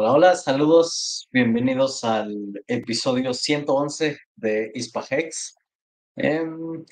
[0.00, 5.56] Hola, hola, saludos, bienvenidos al episodio 111 de Ispahex.
[6.14, 6.84] Em,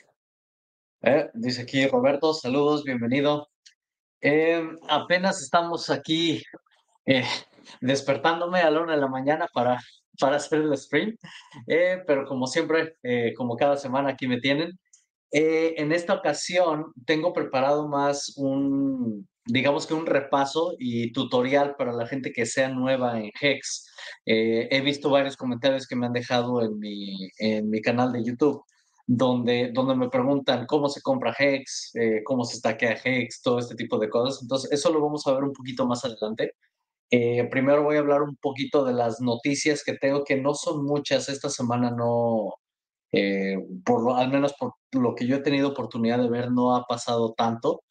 [1.03, 3.49] eh, dice aquí Roberto, saludos, bienvenido.
[4.21, 6.43] Em, apenas estamos aquí
[7.07, 7.23] eh,
[7.81, 9.79] despertándome a la una de la mañana para,
[10.19, 11.17] para hacer el stream,
[11.69, 12.97] eh, pero como siempre,
[13.37, 14.77] como cada semana aquí me tienen.
[15.31, 22.07] En esta ocasión tengo preparado más un, digamos que un repaso y tutorial para la
[22.07, 23.87] gente que sea nueva en Hex.
[24.27, 28.25] Eh, he visto varios comentarios que me han dejado en mi, en mi canal de
[28.25, 28.63] YouTube,
[29.07, 33.77] donde, donde me preguntan cómo se compra Hex, eh, cómo se stackea Hex, todo este
[33.77, 34.43] tipo de cosas.
[34.43, 36.53] Entonces, eso lo vamos a ver un poquito más adelante.
[37.11, 40.85] Eh, primero voy a hablar un poquito de las noticias que tengo, que no son
[40.85, 41.29] muchas.
[41.29, 42.55] Esta semana no,
[43.85, 46.85] por lo, al menos por lo que yo he tenido oportunidad de ver, no ha
[46.85, 47.83] pasado tanto.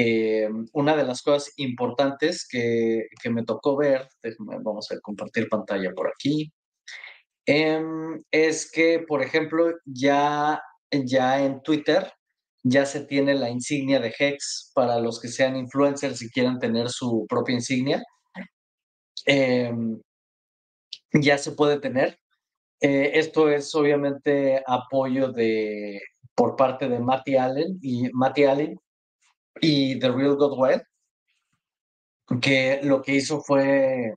[0.00, 4.08] Eh, una de las cosas importantes que, me tocó ver,
[4.38, 6.52] vamos a compartir pantalla por aquí,
[7.46, 10.62] em, es que, por ejemplo, ya,
[10.92, 12.12] ya en Twitter
[12.62, 16.90] ya se tiene la insignia de Hex para los que sean influencers y quieran tener
[16.90, 18.02] su propia insignia.
[19.26, 20.00] Em,
[21.12, 22.18] ya se puede tener.
[22.80, 26.00] Eh, esto es obviamente apoyo de,
[26.34, 28.80] por parte de Matty Allen y Matty Allen
[29.60, 30.80] y The Real God Way,
[32.40, 34.14] que lo que hizo fue,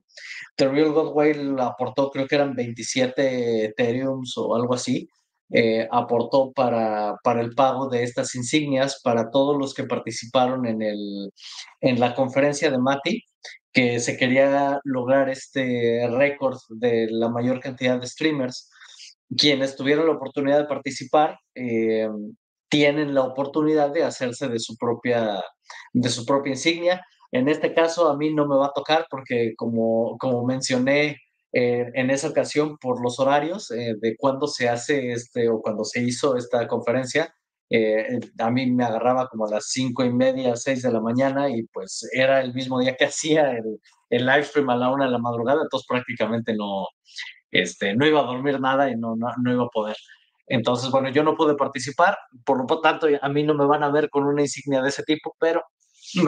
[0.56, 5.08] The Real God Way aportó, creo que eran 27 Ethereum o algo así,
[5.50, 10.82] eh, aportó para, para el pago de estas insignias para todos los que participaron en,
[10.82, 11.32] el,
[11.80, 13.22] en la conferencia de Mati,
[13.72, 18.70] que se quería lograr este récord de la mayor cantidad de streamers.
[19.36, 22.08] Quienes tuvieron la oportunidad de participar, eh,
[22.68, 25.42] tienen la oportunidad de hacerse de su propia,
[25.92, 27.04] de su propia insignia.
[27.30, 31.18] En este caso a mí no me va a tocar porque como, como mencioné
[31.52, 35.84] eh, en esa ocasión por los horarios eh, de cuando se hace este o cuando
[35.84, 37.34] se hizo esta conferencia,
[37.74, 41.48] eh, a mí me agarraba como a las cinco y media, seis de la mañana
[41.48, 45.06] y pues era el mismo día que hacía el, el live stream a la una
[45.06, 46.86] de la madrugada, entonces prácticamente no,
[47.50, 49.96] este, no iba a dormir nada y no, no, no iba a poder.
[50.48, 53.90] Entonces, bueno, yo no pude participar, por lo tanto, a mí no me van a
[53.90, 55.64] ver con una insignia de ese tipo, pero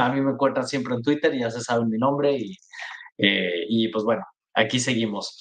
[0.00, 2.56] a mí me encuentran siempre en Twitter ya se saben mi nombre y,
[3.18, 5.38] eh, y pues bueno, aquí seguimos.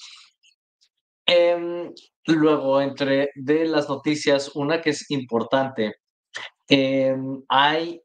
[1.24, 1.94] Em,
[2.26, 5.96] luego, entre de las noticias, una que es importante,
[6.68, 8.00] em, hay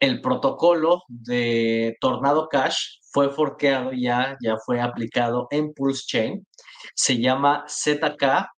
[0.00, 6.46] el protocolo de Tornado Cash, fue forqueado ya, ya fue aplicado en Pulse Chain,
[6.94, 8.48] se llama ZK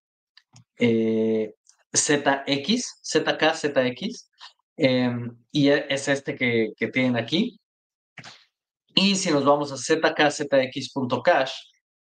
[0.77, 1.53] eh,
[1.93, 4.29] ZX, ZK, ZX,
[4.77, 7.59] em, y e, es este que, que, tienen aquí.
[8.95, 11.53] Y si nos vamos a zkzx.cash,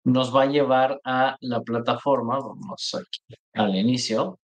[0.07, 4.39] nos va a llevar a la plataforma, vamos aquí al inicio.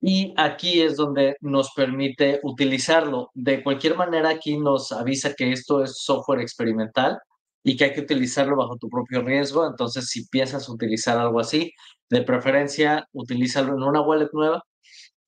[0.00, 3.30] Y aquí es donde nos permite utilizarlo.
[3.34, 7.18] De cualquier manera, aquí nos avisa que esto es software experimental
[7.62, 9.64] y que hay que utilizarlo bajo tu propio riesgo.
[9.64, 11.72] Entonces, si piensas utilizar algo así,
[12.10, 14.64] de preferencia, utilízalo en una wallet nueva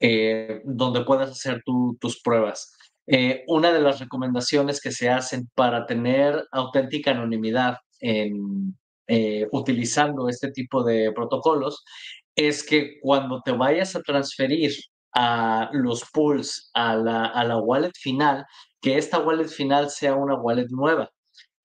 [0.00, 2.77] eh, donde puedas hacer tus pruebas.
[3.10, 8.76] Eh, una de las recomendaciones que se hacen para tener auténtica anonimidad en,
[9.06, 11.84] eh, utilizando este tipo de protocolos
[12.36, 14.72] es que cuando te vayas a transferir
[15.14, 18.44] a los pools a la, a la wallet final,
[18.80, 21.10] que esta wallet final sea una wallet nueva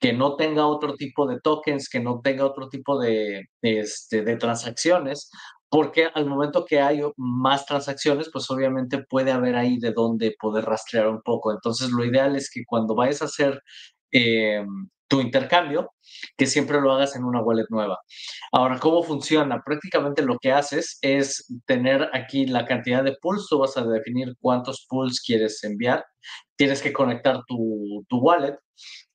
[0.04, 4.36] que no tenga otro tipo de tokens, que no tenga otro tipo de, este, de
[4.36, 5.31] transacciones,
[5.74, 10.66] porque al momento que hay más transacciones, pues obviamente puede haber ahí de dónde poder
[10.66, 11.52] rastrear un poco.
[11.52, 13.60] Entonces, lo ideal es que cuando vayas a hacer
[14.12, 14.68] em,
[15.08, 15.92] tu intercambio,
[16.38, 17.98] que siempre lo hagas en una wallet nueva.
[18.52, 19.64] Ahora, ¿cómo funciona?
[19.66, 24.36] Prácticamente lo que haces es tener aquí la cantidad de pools, tú vas a definir
[24.40, 26.06] cuántos pools quieres enviar,
[26.56, 28.60] tienes que conectar tu, tu wallet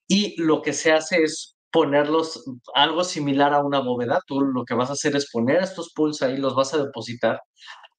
[0.08, 2.44] y lo que se hace es ponerlos
[2.74, 4.20] algo similar a una bóveda.
[4.26, 7.40] Tú lo que vas a hacer es poner estos pools ahí, los vas a depositar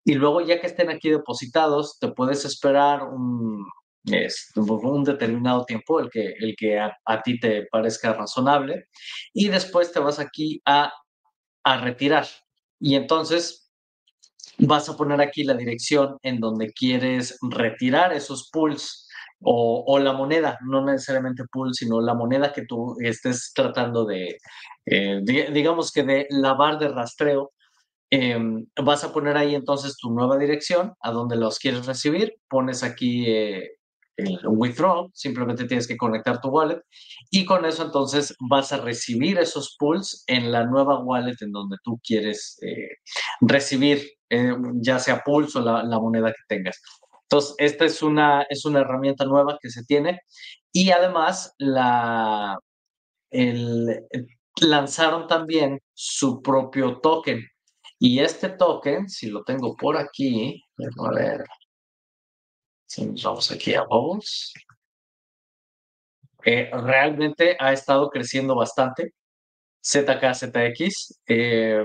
[0.10, 3.63] y luego ya que estén aquí depositados, te puedes esperar un,
[4.66, 8.86] un determinado tiempo, el que, el que a, ti te parezca razonable,
[9.33, 10.92] y después te vas aquí a,
[11.63, 12.25] a retirar.
[12.80, 13.72] Y entonces
[14.57, 19.09] vas a poner aquí la dirección en donde quieres retirar esos pools
[19.41, 24.38] o, la moneda, no necesariamente pool, sino la moneda que tú estés tratando de,
[24.86, 27.51] eh, digamos que de lavar de rastreo.
[28.12, 32.81] Em, vas a poner ahí entonces tu nueva dirección a donde los quieres recibir, pones
[32.81, 33.69] aquí eh,
[34.18, 36.81] el withdraw, simplemente tienes que conectar tu wallet
[37.30, 41.77] y con eso entonces vas a recibir esos pools en la nueva wallet en donde
[41.83, 42.97] tú quieres eh,
[43.41, 44.01] recibir,
[44.81, 46.81] ya sea pools o la moneda que tengas.
[47.31, 50.22] Entonces, esta es una, es una herramienta nueva que se tiene
[50.72, 52.58] y además la,
[53.30, 54.08] el,
[54.62, 57.46] lanzaron también su propio token.
[58.00, 61.46] Y este token, si lo tengo por aquí, a ver,
[62.88, 64.54] si nos vamos aquí a Bubbles,
[66.46, 69.14] eh, realmente ha estado creciendo bastante.
[69.86, 71.84] ZKZX eh,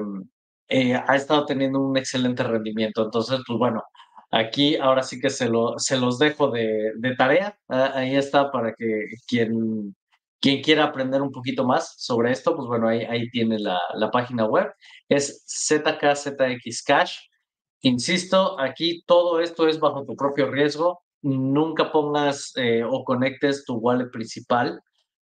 [0.68, 3.04] eh, ha estado teniendo un excelente rendimiento.
[3.04, 3.82] Entonces, pues bueno,
[4.36, 7.56] Aquí ahora sí que se, lo, se los dejo de, tarea.
[7.68, 9.94] Ah, ahí está para que quien,
[10.40, 13.78] quien quiera aprender un poquito más sobre esto, pues bueno, ahí, ahí tiene la,
[14.12, 14.72] página web.
[15.08, 17.18] Es ZKZX Cash.
[17.82, 21.02] Insisto, aquí todo esto es bajo tu propio riesgo.
[21.22, 24.82] Nunca pongas eh, o conectes tu wallet principal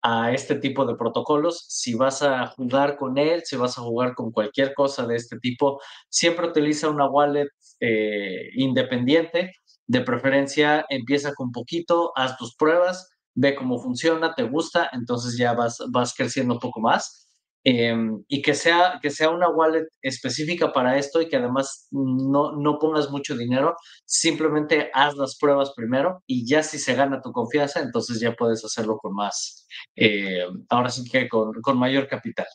[0.08, 1.66] a este tipo de protocolos.
[1.68, 5.40] Si vas a jugar con él, si vas a jugar con cualquier cosa de este
[5.40, 7.48] tipo, siempre utiliza una wallet
[7.80, 9.52] eh, independiente.
[9.88, 15.54] De preferencia, empieza con poquito, haz tus pruebas, ve cómo funciona, te gusta, entonces ya
[15.54, 17.25] vas, vas creciendo un poco más.
[17.68, 22.52] Em, y que sea, que sea una wallet específica para esto y que además no,
[22.52, 23.76] no pongas mucho dinero,
[24.06, 28.64] simplemente haz las pruebas primero y ya si se gana tu confianza, entonces ya puedes
[28.64, 32.46] hacerlo con más, eh, ahora sí que con, con mayor capital.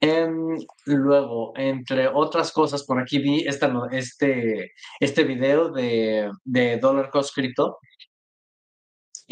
[0.00, 7.10] Em, luego, entre otras cosas, por aquí vi esta, este, este video de, de Dollar
[7.10, 7.78] Cost Crypto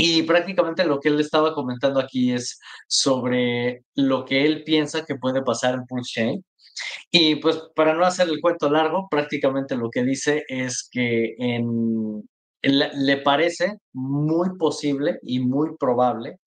[0.01, 5.17] y prácticamente lo que él estaba comentando aquí es sobre lo que él piensa que
[5.17, 6.45] puede pasar en Pulse Chain.
[7.11, 12.23] Y pues para no hacer el cuento largo, prácticamente lo que dice es que en,
[12.63, 16.39] le parece muy posible y muy probable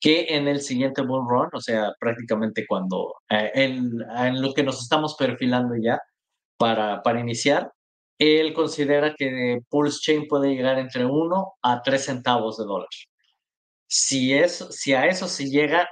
[0.00, 4.62] que en el siguiente bull run, o sea, prácticamente cuando eh, en, en, lo que
[4.62, 6.00] nos estamos perfilando ya
[6.56, 7.70] para, para iniciar,
[8.24, 12.88] él considera que Pulse Chain puede llegar entre 1 a 3 centavos de dólar.
[13.86, 15.88] Si, eso, si a eso se llega,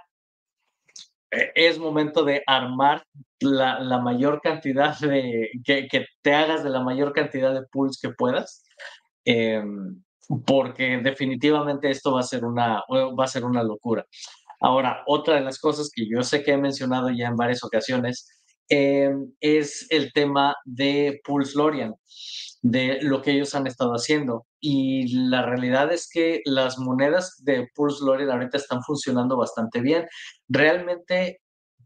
[1.31, 3.05] eh, es momento de armar
[3.41, 7.99] la, la mayor cantidad de, que, que, te hagas de la mayor cantidad de pools
[8.01, 8.65] que puedas,
[9.25, 9.63] eh,
[10.47, 14.07] porque definitivamente esto va a ser una, va a ser una locura.
[14.61, 18.42] Ahora, otra de las cosas que yo sé que he mencionado ya en varias ocasiones
[18.75, 21.95] Em, es el tema de Pulse Lorian,
[22.63, 24.47] de lo que ellos han estado haciendo.
[24.61, 30.07] Y la realidad es que las monedas de Pulse Lorian ahorita están funcionando bastante bien.
[30.49, 31.41] Realmente,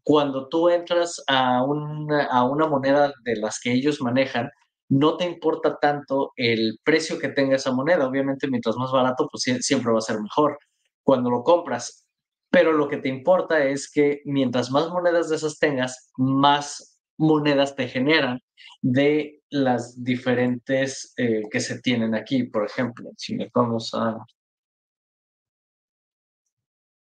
[0.05, 4.49] cuando tú entras a una, a una moneda de las que ellos manejan,
[4.89, 8.07] no te importa tanto el precio que tenga esa moneda.
[8.07, 10.57] Obviamente, mientras más barato, pues siempre va a ser mejor.
[11.03, 12.06] Cuando lo compras
[12.51, 17.77] pero lo que te importa es que mientras más monedas de esas tengas, más monedas
[17.77, 18.41] te generan
[18.83, 22.45] de las diferentes eh, que se tienen aquí.
[22.45, 24.17] Por ejemplo, si nos vamos a...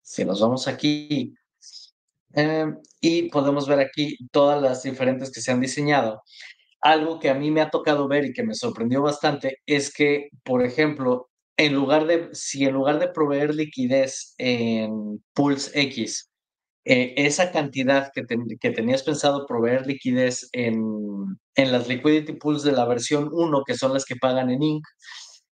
[0.02, 1.34] Si nos vamos aquí
[2.34, 6.22] em, y podemos ver aquí todas las diferentes que se han diseñado.
[6.80, 10.28] Algo que a mí me ha tocado ver y que me sorprendió bastante es que,
[10.44, 16.30] por ejemplo, en lugar de, si en lugar de proveer liquidez en Pulse X,
[16.86, 18.24] eh, esa cantidad que,
[18.60, 20.82] que, tenías pensado proveer liquidez en,
[21.54, 24.84] en las liquidity pools de la versión 1, que son las que pagan en Inc.,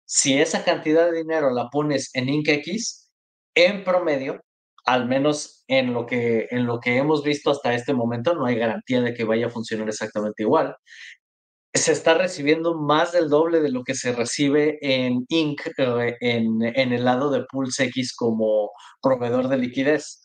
[0.04, 2.48] si esa cantidad de dinero la pones en Inc.
[2.48, 3.10] X,
[3.54, 4.40] en promedio,
[4.84, 8.56] al menos en lo, que, en lo que hemos visto hasta este momento, no hay
[8.56, 10.74] garantía de que vaya a funcionar exactamente igual.
[11.72, 15.60] Se está recibiendo más del doble de lo que se recibe en Inc.
[15.76, 20.20] Eh, en, en el lado de Pulse X como proveedor de liquidez.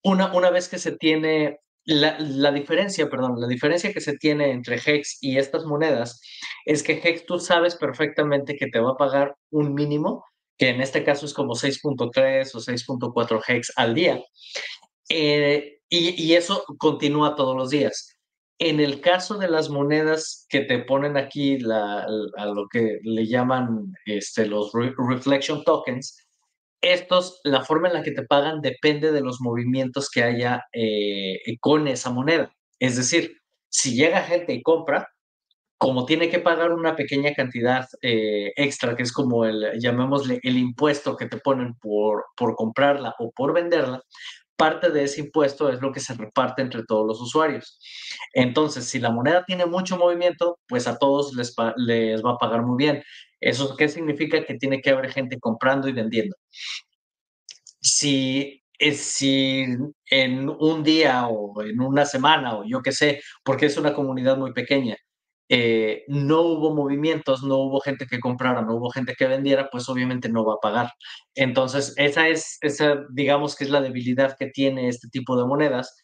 [0.03, 4.51] una, una vez que se tiene la, la, diferencia, perdón, la diferencia que se tiene
[4.51, 6.21] entre Hex y estas monedas
[6.65, 10.25] es que Hex tú sabes perfectamente que te va a pagar un mínimo,
[10.57, 14.21] que en este caso es como 6.3 o 6.4 Hex al día.
[15.15, 18.17] Eh, y, eso continúa todos los días.
[18.57, 23.93] En el caso de las monedas que te ponen aquí, a lo que le llaman
[24.05, 26.17] este, los reflection tokens,
[26.81, 31.37] estos, la forma en la que te pagan depende de los movimientos que haya eh,
[31.59, 32.51] con esa moneda.
[32.79, 33.37] Es decir,
[33.69, 35.07] si llega gente y compra,
[35.77, 40.57] como tiene que pagar una pequeña cantidad eh, extra, que es como el, llamémosle, el
[40.57, 44.01] impuesto que te ponen por, por comprarla o por venderla,
[44.57, 47.79] parte de ese impuesto es lo que se reparte entre todos los usuarios.
[48.33, 52.63] Entonces, si la moneda tiene mucho movimiento, pues a todos les, les va a pagar
[52.63, 53.03] muy bien.
[53.39, 54.45] ¿Eso qué significa?
[54.45, 56.35] Que tiene que haber gente comprando y vendiendo.
[57.81, 59.65] Si, si
[60.09, 64.37] en un día o en una semana o yo qué sé, porque es una comunidad
[64.37, 64.95] muy pequeña,
[65.55, 69.87] eh, no hubo movimientos, no hubo gente que comprara, no hubo gente que vendiera, pues
[69.87, 70.89] obviamente no va a pagar.
[71.35, 75.95] Entonces, esa es, esa, digamos que es la debilidad que tiene este tipo de monedas,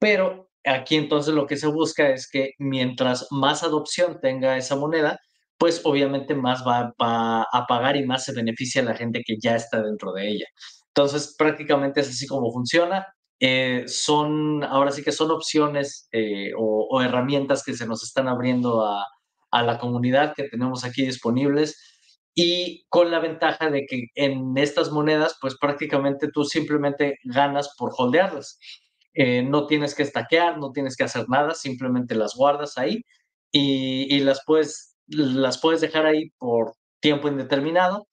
[0.00, 5.20] pero aquí entonces lo que se busca es que mientras más adopción tenga esa moneda,
[5.56, 9.82] pues obviamente más va, a pagar y más se beneficia la gente que ya está
[9.82, 10.46] dentro de ella.
[10.88, 13.06] Entonces, prácticamente es así como funciona.
[13.40, 18.86] Eh, son, ahora sí que son opciones eh, o, herramientas que se nos están abriendo
[18.86, 19.04] a,
[19.50, 21.76] a, la comunidad que tenemos aquí disponibles
[22.34, 27.92] y con la ventaja de que en estas monedas, pues prácticamente tú simplemente ganas por
[27.96, 28.58] holdearlas.
[29.14, 33.02] Eh, no tienes que estaquear, no tienes que hacer nada, simplemente las guardas ahí
[33.50, 38.08] y, y las puedes las puedes dejar ahí por tiempo indeterminado,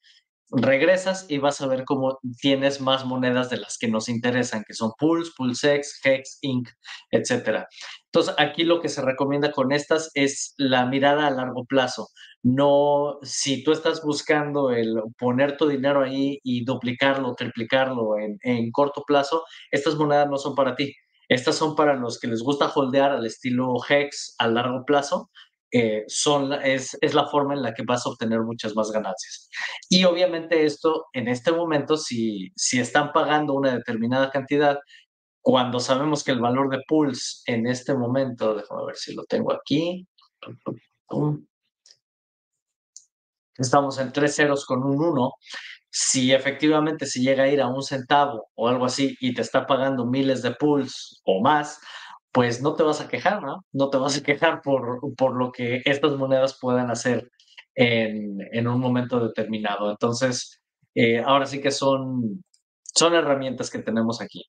[0.55, 4.73] regresas y vas a ver cómo tienes más monedas de las que nos interesan, que
[4.73, 6.69] son Pulse, PulseX, Hex, Inc.,
[7.11, 7.65] etc.
[8.05, 12.09] Entonces, aquí lo que se recomienda con estas es la mirada a largo plazo.
[12.43, 18.71] No, si tú estás buscando el poner tu dinero ahí y duplicarlo, triplicarlo en, en
[18.71, 20.93] corto plazo, estas monedas no son para ti.
[21.29, 25.29] Estas son para los que les gusta holdear al estilo Hex a largo plazo
[25.75, 29.49] eh, son, es, es, la forma en la que vas a obtener muchas más ganancias.
[29.89, 34.77] Y obviamente esto, en este momento, si, si están pagando una determinada cantidad,
[35.41, 39.51] cuando sabemos que el valor de Pulse en este momento, déjame ver si lo tengo
[39.51, 40.07] aquí,
[43.57, 45.33] estamos en tres ceros con un 1,
[45.89, 49.65] si efectivamente se llega a ir a un centavo o algo así y te está
[49.65, 51.79] pagando miles de Pulse o más,
[52.33, 53.65] pues no te vas a quejar, ¿no?
[53.71, 57.29] No te vas a quejar por, por lo que estas monedas puedan hacer
[57.75, 59.91] en, en un momento determinado.
[59.91, 60.59] Entonces,
[60.95, 62.43] eh, ahora sí que son,
[62.83, 64.45] son herramientas que tenemos aquí.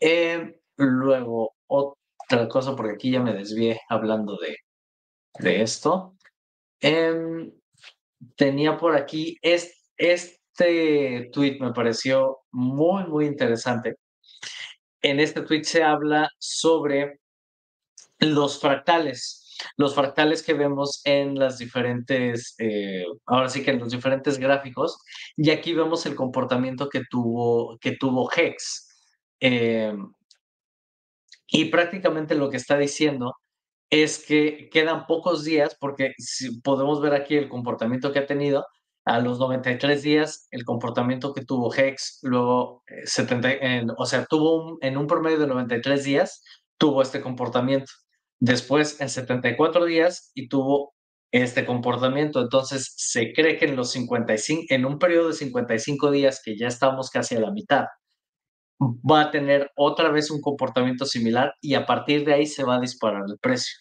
[0.00, 4.56] Eh, luego, otra cosa, porque aquí ya me desvié hablando de,
[5.38, 6.16] de esto.
[6.80, 7.50] Em,
[8.36, 13.96] tenía por aquí este, este tweet me pareció muy, muy interesante.
[15.02, 17.20] En este tweet se habla sobre
[18.18, 23.92] los fractales, los fractales que vemos en las diferentes, eh, ahora sí que en los
[23.92, 24.98] diferentes gráficos,
[25.36, 28.88] y aquí vemos el comportamiento que tuvo, que tuvo Hex.
[29.40, 30.12] Em,
[31.48, 33.34] y prácticamente lo que está diciendo
[33.90, 38.66] es que quedan pocos días, porque si podemos ver aquí el comportamiento que ha tenido,
[39.10, 44.78] a los 93 días, el comportamiento que tuvo Hex, luego 70, eh, o sea, tuvo
[44.82, 46.44] en un promedio de 93 días,
[46.78, 47.90] tuvo este comportamiento.
[48.38, 50.94] Después, en 74 días, y tuvo
[51.32, 52.40] este comportamiento.
[52.40, 56.68] Entonces, se cree que en los 55, en un periodo de 55 días, que ya
[56.68, 57.86] estamos casi a la mitad,
[58.80, 62.76] va a tener otra vez un comportamiento similar y a partir de ahí se va
[62.76, 63.74] a disparar el precio.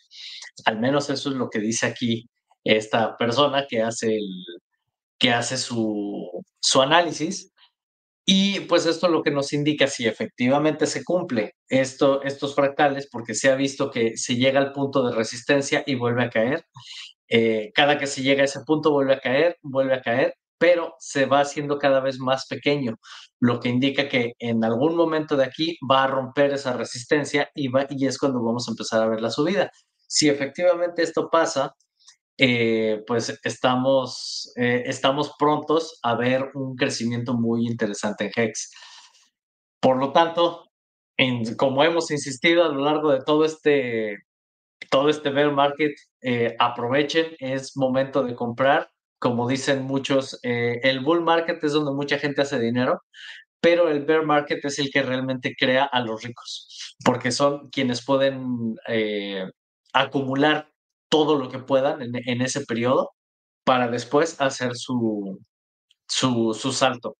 [0.66, 2.28] Al menos eso es lo que dice aquí
[2.64, 4.28] esta persona que hace, el,
[5.20, 7.52] que hace su, su análisis.
[8.26, 13.34] Y pues esto lo que nos indica si efectivamente se cumple esto, estos fractales, porque
[13.34, 16.66] se ha visto que se llega al punto de resistencia y vuelve a caer.
[17.28, 20.96] Eh, cada que se llega a ese punto vuelve a caer, vuelve a caer, pero
[21.00, 22.98] se va haciendo cada vez más pequeño,
[23.40, 27.70] lo que indica que en algún momento de aquí va a romper esa resistencia y,
[27.70, 29.72] va, y es cuando vamos a empezar a ver la subida.
[30.08, 31.74] Si efectivamente esto pasa,
[32.40, 38.72] eh, pues estamos, eh, estamos prontos a ver un crecimiento muy interesante en HEX.
[39.82, 40.66] Por lo tanto,
[41.18, 44.18] en, como hemos insistido a lo largo de todo este,
[44.90, 51.02] todo este bear market, eh, aprovechen, es momento de comprar como dicen muchos, eh, el
[51.02, 53.04] bull market es donde mucha gente hace dinero,
[53.62, 58.04] pero el bear market es el que realmente crea a los ricos, porque son quienes
[58.04, 59.46] pueden eh,
[59.94, 60.72] acumular
[61.10, 63.12] todo lo que puedan en, ese periodo
[63.64, 65.40] para después hacer su,
[66.08, 67.18] su, su salto.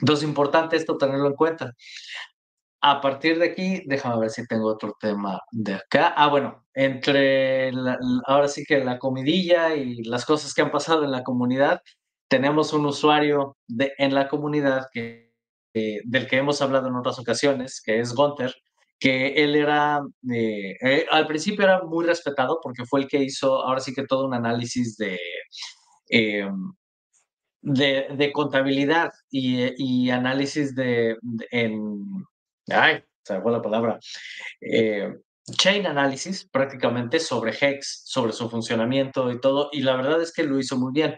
[0.00, 1.72] Entonces, es importante esto tenerlo en cuenta.
[2.82, 6.12] A partir de aquí, déjame ver si tengo otro tema de acá.
[6.16, 7.70] Ah, bueno, entre
[8.26, 11.80] ahora sí que la comidilla y las cosas que han pasado en la comunidad,
[12.28, 15.32] tenemos un usuario de, en la comunidad que,
[15.72, 18.54] del que hemos hablado en otras ocasiones, que es Gunter,
[19.04, 20.00] que él era,
[20.32, 24.06] eh, eh, al principio era muy respetado porque fue el que hizo ahora sí que
[24.06, 25.20] todo un análisis de...
[26.08, 26.72] Em,
[27.60, 31.16] de, contabilidad y, análisis de,
[32.70, 33.98] ay, se me fue la palabra,
[34.60, 35.14] eh,
[35.56, 40.44] chain analysis prácticamente sobre Hex, sobre su funcionamiento y todo, y la verdad es que
[40.44, 41.16] lo hizo muy bien.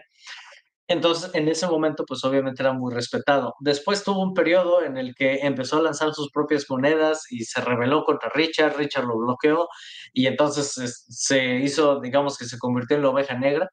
[0.87, 3.55] Entonces, en ese momento, pues obviamente era muy respetado.
[3.59, 7.59] Después tuvo un periodo en el que empezó a lanzar sus propias monedas y se
[7.61, 9.67] rebeló contra Richard, Richard lo bloqueó
[10.13, 13.69] y entonces se hizo, digamos que se convirtió en la oveja negra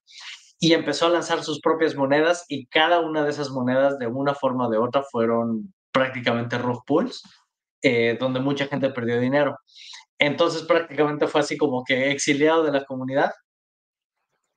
[0.59, 4.35] y empezó a lanzar sus propias monedas y cada una de esas monedas de una
[4.35, 7.22] forma o de otra fueron prácticamente rug pulls
[7.83, 9.59] eh, donde mucha gente perdió dinero.
[10.18, 13.31] Entonces prácticamente fue así como que exiliado de la comunidad.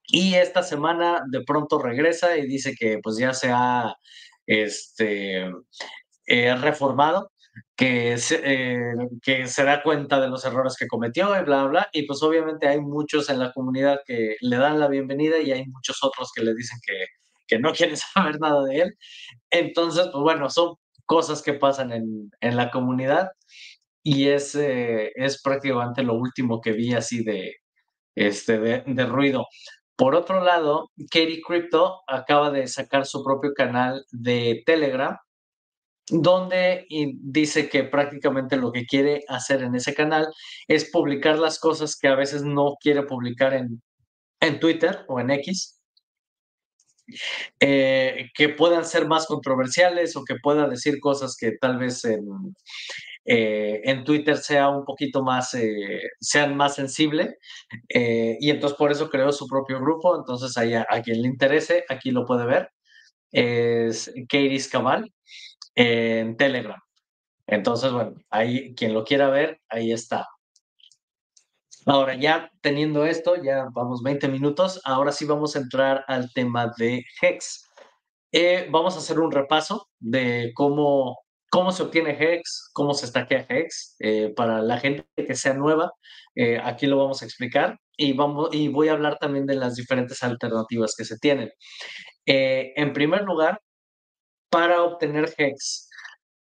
[0.07, 3.95] Y esta semana de pronto regresa y dice que pues ya se ha
[4.45, 5.51] este,
[6.27, 7.31] eh, reformado,
[7.75, 11.89] que se, eh, que se da cuenta de los errores que cometió y bla, bla.
[11.93, 15.65] Y pues obviamente hay muchos en la comunidad que le dan la bienvenida y hay
[15.67, 17.05] muchos otros que le dicen que,
[17.47, 18.97] que no quieren saber nada de él.
[19.49, 23.29] Entonces, pues bueno, son cosas que pasan en, en la comunidad
[24.03, 27.55] y es, eh, es prácticamente lo último que vi así de,
[28.15, 29.47] este, de, de ruido.
[29.97, 35.17] Por otro lado, Katie Crypto acaba de sacar su propio canal de Telegram,
[36.09, 40.27] donde dice que prácticamente lo que quiere hacer en ese canal
[40.67, 43.81] es publicar las cosas que a veces no quiere publicar en,
[44.39, 45.81] en Twitter o en X,
[47.59, 52.55] eh, que puedan ser más controversiales o que pueda decir cosas que tal vez en,
[53.27, 57.37] eh, en Twitter sea un poquito más, eh, sean más sensible.
[57.89, 60.17] y entonces por eso creó su propio grupo.
[60.17, 62.71] Entonces ahí a, quien le interese, aquí lo puede ver.
[63.31, 65.11] Es Katie Cabal
[65.75, 66.79] en Telegram.
[67.47, 70.27] Entonces, bueno, ahí quien lo quiera ver, ahí está.
[71.85, 76.73] Ahora, ya teniendo esto, ya vamos 20 minutos, ahora sí vamos a entrar al tema
[76.77, 77.69] de Hex.
[78.33, 81.17] Eh, vamos a hacer un repaso de cómo,
[81.49, 83.95] cómo se obtiene Hex, cómo se estaquea Hex.
[83.99, 85.91] Eh, para la gente que sea nueva,
[86.35, 89.75] eh, aquí lo vamos a explicar y, vamos, y voy a hablar también de las
[89.75, 91.49] diferentes alternativas que se tienen.
[92.25, 93.61] en primer lugar,
[94.49, 95.87] para obtener Hex,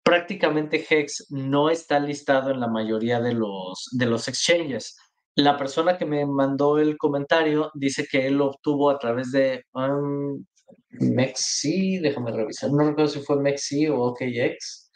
[0.07, 4.95] prácticamente Hex no está listado en la mayoría de los, de los exchanges.
[5.35, 9.65] La persona que me mandó el comentario dice que él lo obtuvo a través de
[9.73, 10.43] um,
[10.91, 14.86] Mexi, déjame revisar, no recuerdo si fue Mexi o OKX.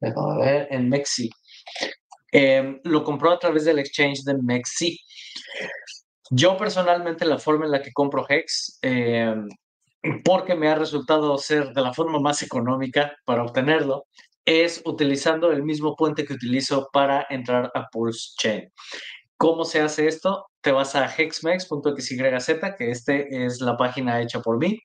[0.00, 1.30] Déjame ver, en Mexi.
[2.32, 4.98] Em, lo compró a través del exchange de Mexi.
[6.30, 9.48] Yo personalmente la forma en la que compro Hex, em,
[10.24, 14.06] porque me ha resultado ser de la forma más económica para obtenerlo,
[14.44, 18.72] es utilizando el mismo puente que utilizo para entrar a Pulse Chain.
[19.36, 20.46] ¿Cómo se hace esto?
[20.60, 24.78] Te vas a hexmex.xyz, que este es la página hecha por mí.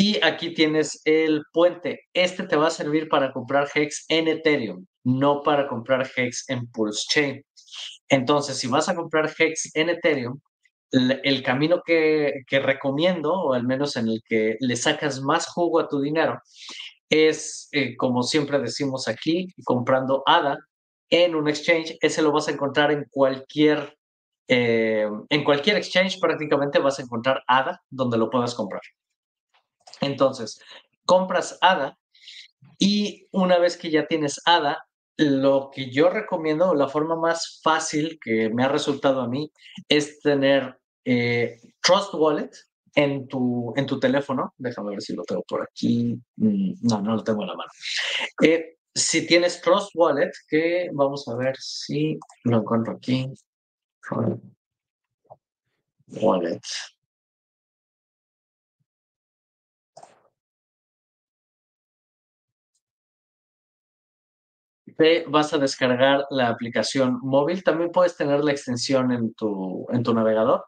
[0.00, 2.02] Y aquí tienes el puente.
[2.14, 6.70] Este te va a servir para comprar Hex en Ethereum, no para comprar Hex en
[6.70, 7.44] Pulse Chain.
[8.08, 10.38] Entonces, si vas a comprar Hex en Ethereum,
[10.92, 15.88] el camino que, recomiendo, o al menos en el que le sacas más jugo a
[15.88, 16.40] tu dinero,
[17.10, 20.58] es, eh, como siempre decimos aquí, comprando ADA
[21.10, 21.98] en un exchange.
[22.00, 23.98] Ese lo vas a encontrar en cualquier,
[24.46, 28.82] eh, en cualquier exchange prácticamente vas a encontrar ADA donde lo puedas comprar.
[30.00, 30.60] Entonces,
[31.04, 31.98] compras ADA
[32.78, 34.84] y una vez que ya tienes ADA,
[35.16, 39.50] lo que yo recomiendo, la forma más fácil que me ha resultado a mí,
[39.88, 42.50] es tener eh, Trust Wallet
[42.94, 44.54] en tu, en tu teléfono.
[44.58, 46.14] Déjame ver si lo tengo por aquí.
[46.36, 47.70] Mm, no, no lo tengo en la mano.
[48.42, 53.28] Eh, si tienes Trust Wallet, que vamos a ver si lo encuentro aquí.
[56.06, 56.60] Wallet.
[64.98, 67.62] Te vas a descargar la aplicación móvil.
[67.62, 70.64] También puedes tener la extensión en tu, en tu navegador.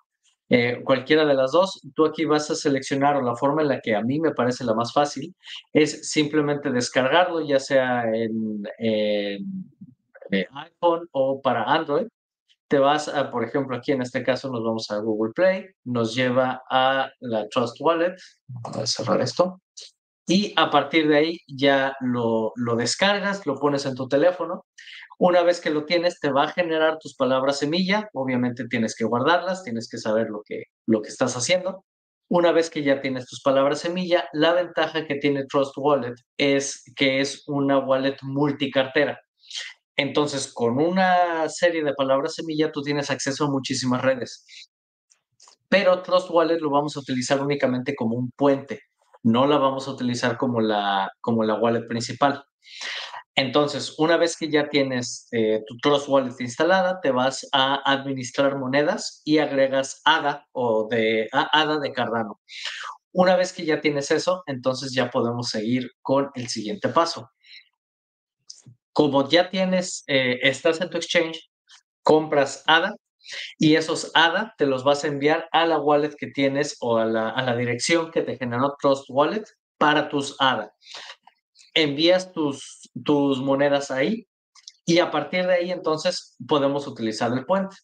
[0.48, 3.94] Eh, cualquiera de las dos, tú aquí vas a seleccionar la forma en la que
[3.94, 5.34] a mí me parece la más fácil
[5.72, 9.64] es simplemente descargarlo, ya sea en, en
[10.30, 12.06] eh, iPhone o para Android.
[12.68, 16.14] Te vas a, por ejemplo, aquí en este caso nos vamos a Google Play, nos
[16.14, 18.14] lleva a la Trust Wallet.
[18.46, 19.60] Voy a cerrar esto
[20.30, 24.64] y a partir de ahí ya lo, descargas, lo pones en tu teléfono.
[25.18, 28.08] Una vez que lo tienes, te va a generar tus palabras semilla.
[28.12, 31.84] Obviamente tienes que guardarlas, tienes que saber lo que, lo que estás haciendo.
[32.28, 36.84] Una vez que ya tienes tus palabras semilla, la ventaja que tiene Trust Wallet es
[36.94, 39.18] que es una wallet multicartera.
[39.96, 44.46] Entonces, con una serie de palabras semilla, tú tienes acceso a muchísimas redes.
[45.68, 48.89] Pero Trust Wallet lo vamos a utilizar únicamente como un puente
[49.22, 52.44] no la vamos a utilizar como la, como la wallet principal.
[53.34, 58.58] Entonces, una vez que ya tienes eh, tu Trust Wallet instalada, te vas a administrar
[58.58, 62.40] monedas y agregas ADA o de ADA de Cardano.
[63.12, 67.30] Una vez que ya tienes eso, entonces ya podemos seguir con el siguiente paso.
[68.92, 71.50] Como ya tienes, eh, estás en tu exchange,
[72.02, 72.94] compras ADA
[73.58, 77.04] y esos ADA te los vas a enviar a la wallet que tienes o a
[77.04, 79.44] la, dirección que te generó Trust Wallet
[79.78, 80.72] para tus ADA.
[81.74, 84.26] Envías tus, tus monedas ahí
[84.90, 87.76] y a partir de ahí entonces podemos utilizar el puente.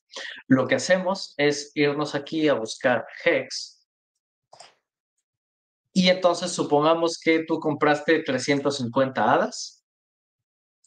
[0.48, 3.86] Lo que hacemos es irnos aquí a buscar Hex.
[5.92, 9.84] Y entonces supongamos que tú compraste 350 hadas.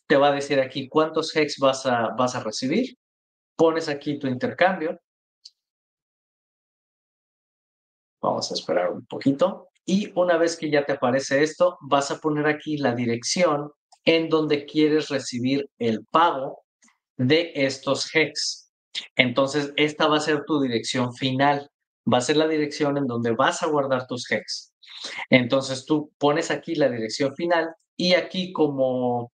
[0.08, 2.99] Te va a decir aquí cuántos Hex vas a, vas a recibir
[3.60, 4.98] pones aquí tu intercambio.
[8.22, 9.68] Vamos a esperar un poquito.
[9.86, 13.70] Y una vez que ya te aparece esto, vas a poner aquí la dirección
[14.06, 16.64] en donde quieres recibir el pago
[17.18, 18.72] de estos hex.
[19.18, 21.70] Entonces, esta va a ser tu dirección final.
[22.12, 24.74] Va a ser la dirección en donde vas a guardar tus hex.
[25.30, 29.34] Entonces, tú pones aquí la dirección final y aquí como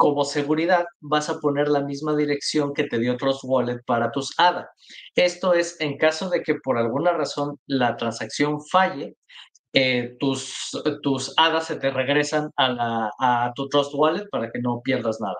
[0.00, 4.32] como seguridad vas a poner la misma dirección que te dio Trust Wallet para tus
[4.38, 4.70] ADA.
[5.14, 9.14] Esto es en caso de que por alguna razón la transacción falle,
[9.74, 10.70] eh, tus,
[11.02, 15.36] tus ADA se te regresan a, tu Trust Wallet para que no pierdas nada.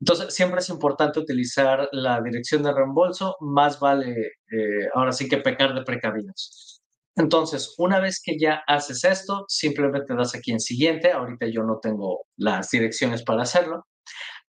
[0.00, 4.10] Entonces, siempre es importante utilizar la dirección de reembolso, más vale
[4.50, 6.73] eh, ahora sí que pecar de precavidos.
[7.16, 11.12] Entonces, una vez que ya haces esto, simplemente das aquí en siguiente.
[11.12, 13.86] Ahorita yo no tengo las direcciones para hacerlo.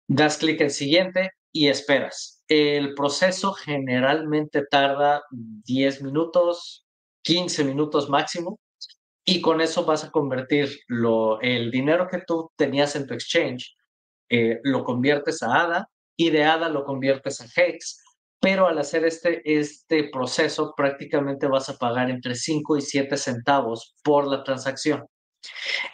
[0.08, 2.44] Das clic en siguiente y esperas.
[2.48, 6.86] El proceso generalmente tarda 10 minutos,
[7.24, 8.60] 15 minutos máximo.
[9.26, 13.74] Y con eso vas a convertir lo, el dinero que tú tenías en tu exchange,
[14.30, 18.04] eh, lo conviertes a ADA y de ADA lo conviertes a HEX
[18.44, 23.96] pero al hacer este, este proceso prácticamente vas a pagar entre 5 y 7 centavos
[24.04, 25.08] por la transacción.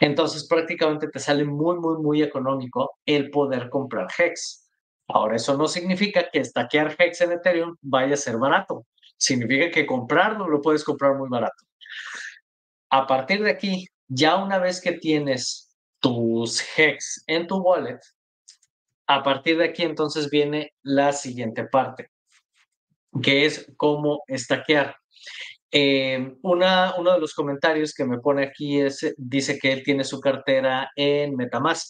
[0.00, 4.68] Entonces prácticamente te sale muy, muy, muy económico el poder comprar Hex.
[5.06, 8.84] Ahora, eso no significa que stackear Hex en Ethereum vaya a ser barato.
[9.16, 11.64] Significa que comprarlo lo puedes comprar muy barato.
[12.90, 18.00] A partir de aquí, ya una vez que tienes tus Hex en tu wallet,
[19.06, 22.09] a partir de aquí entonces viene la siguiente parte,
[23.22, 24.96] que es cómo stackear.
[25.72, 30.04] Eh, una, uno de los comentarios que me pone aquí es, dice que él tiene
[30.04, 31.88] su cartera en Metamask.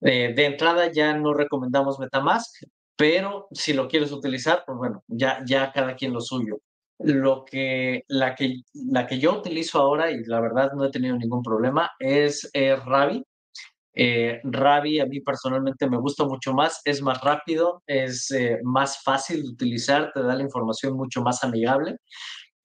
[0.00, 2.64] Eh, de entrada ya no recomendamos Metamask,
[2.96, 6.58] pero si lo quieres utilizar, pues bueno, ya, ya cada quien lo suyo.
[6.98, 11.16] Lo que, la, que, la que yo utilizo ahora, y la verdad no he tenido
[11.16, 13.24] ningún problema, es eh, Ravi.
[13.94, 18.28] Eh, Ravi a mí personalmente me gusta mucho más, es más rápido, es
[18.62, 21.96] más fácil de utilizar, te da la información mucho más amigable.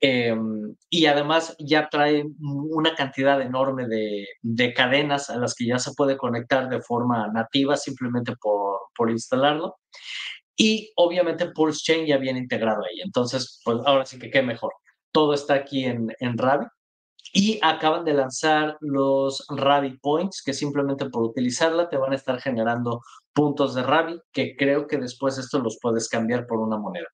[0.02, 5.78] Em, y además ya trae una cantidad enorme de, de, cadenas a las que ya
[5.78, 9.76] se puede conectar de forma nativa simplemente por, por instalarlo.
[10.56, 13.02] Y obviamente Pulse Chain ya viene integrado ahí.
[13.02, 14.74] Entonces, pues ahora sí que qué mejor.
[15.12, 16.70] Todo está aquí en, en Rabbit.
[17.34, 22.42] Y acaban de lanzar los Rabbit Points, que simplemente por utilizarla te van a estar
[22.42, 23.02] generando
[23.34, 27.08] puntos de Rabbit, que creo que después esto los puedes cambiar por una moneda.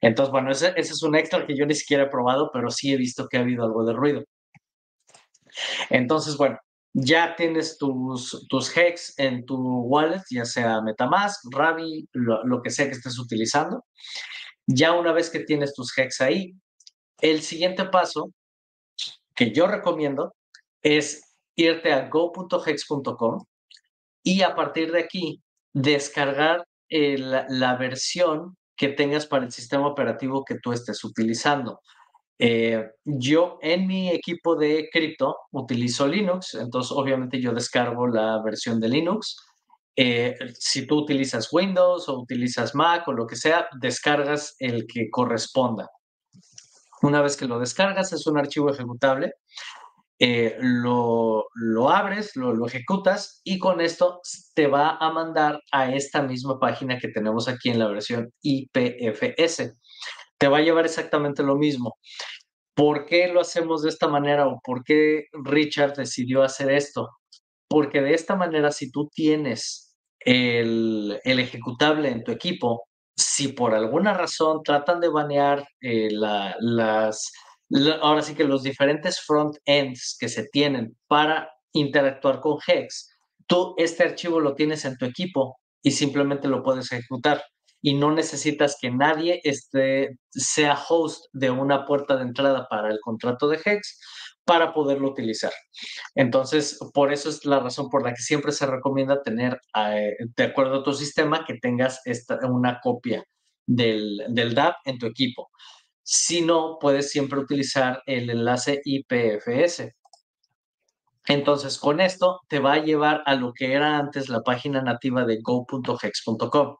[0.00, 2.96] Entonces, bueno, ese, es un extra que yo ni siquiera he probado, pero sí he
[2.96, 4.24] visto que ha habido algo de ruido.
[5.90, 6.58] Entonces, bueno,
[6.94, 12.86] ya tienes tus, tus hex en tu wallet, ya sea Metamask, Ravi, lo, que sea
[12.86, 13.84] que estés utilizando.
[14.66, 16.54] Ya una vez que tienes tus hex ahí,
[17.20, 18.32] el siguiente paso
[19.38, 20.34] que yo recomiendo
[20.82, 23.44] es irte a go.hex.com
[24.24, 25.40] y a partir de aquí
[25.72, 31.80] descargar la versión que tengas para el sistema operativo que tú estés utilizando.
[32.40, 38.80] Eh, yo en mi equipo de cripto utilizo Linux, entonces obviamente yo descargo la versión
[38.80, 39.36] de Linux.
[39.94, 45.08] Eh, si tú utilizas Windows o utilizas Mac o lo que sea, descargas el que
[45.10, 45.88] corresponda.
[47.02, 49.34] Una vez que lo descargas, es un archivo ejecutable
[50.20, 54.20] eh, lo, lo, abres, lo, lo, ejecutas y con esto
[54.52, 59.76] te va a mandar a esta misma página que tenemos aquí en la versión IPFS.
[60.36, 61.98] Te va a llevar exactamente lo mismo.
[62.74, 67.10] ¿Por qué lo hacemos de esta manera o por qué Richard decidió hacer esto?
[67.68, 72.87] Porque de esta manera, si tú tienes el, el ejecutable en tu equipo,
[73.18, 77.32] si por alguna razón tratan de banear eh, la, las
[78.00, 83.10] ahora sí que los diferentes front-ends que se tienen para interactuar con Hex,
[83.46, 87.42] tú este archivo lo tienes en tu equipo y simplemente lo puedes ejecutar.
[87.80, 92.98] Y no necesitas que nadie esté, sea host de una puerta de entrada para el
[93.00, 94.00] contrato de Hex
[94.48, 95.52] para poderlo utilizar.
[96.14, 100.42] Entonces, por eso es la razón por la que siempre se recomienda tener, eh, de
[100.42, 103.22] acuerdo a tu sistema, que tengas esta, una copia
[103.66, 105.50] del, del DAP en tu equipo.
[106.02, 109.94] Si no, puedes siempre utilizar el enlace IPFS.
[111.26, 115.26] Entonces, con esto te va a llevar a lo que era antes la página nativa
[115.26, 116.76] de go.hex.com.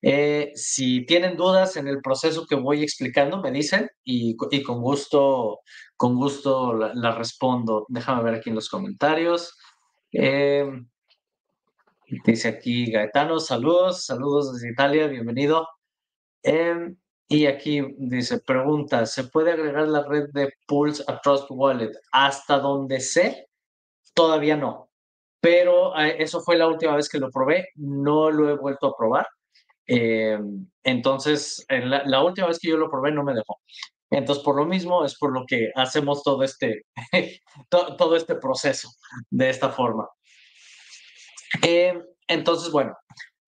[0.00, 5.60] Eh, si tienen dudas en el proceso que voy explicando, me dicen y, con gusto,
[5.96, 7.86] con gusto la, respondo.
[7.88, 9.56] Déjame ver aquí en los comentarios.
[10.12, 10.64] Eh,
[12.24, 15.68] dice aquí Gaetano, saludos, saludos desde Italia, bienvenido.
[16.42, 16.94] Eh,
[17.30, 21.92] y aquí dice, pregunta, ¿se puede agregar la red de Pulse a Trust Wallet?
[22.10, 23.48] Hasta donde sé,
[24.14, 24.88] todavía no.
[25.40, 28.96] Pero eh, eso fue la última vez que lo probé, no lo he vuelto a
[28.96, 29.26] probar.
[29.88, 30.38] Eh,
[30.84, 33.58] entonces, la, última vez que yo lo probé no me dejó.
[34.10, 36.84] Entonces, por lo mismo, es por lo que hacemos todo este,
[37.70, 38.90] todo, este proceso
[39.30, 40.08] de esta forma.
[41.62, 42.96] Eh, entonces, bueno,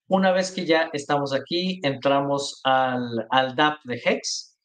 [0.08, 4.58] una vez que ya estamos aquí, entramos al, al DAP de Hex.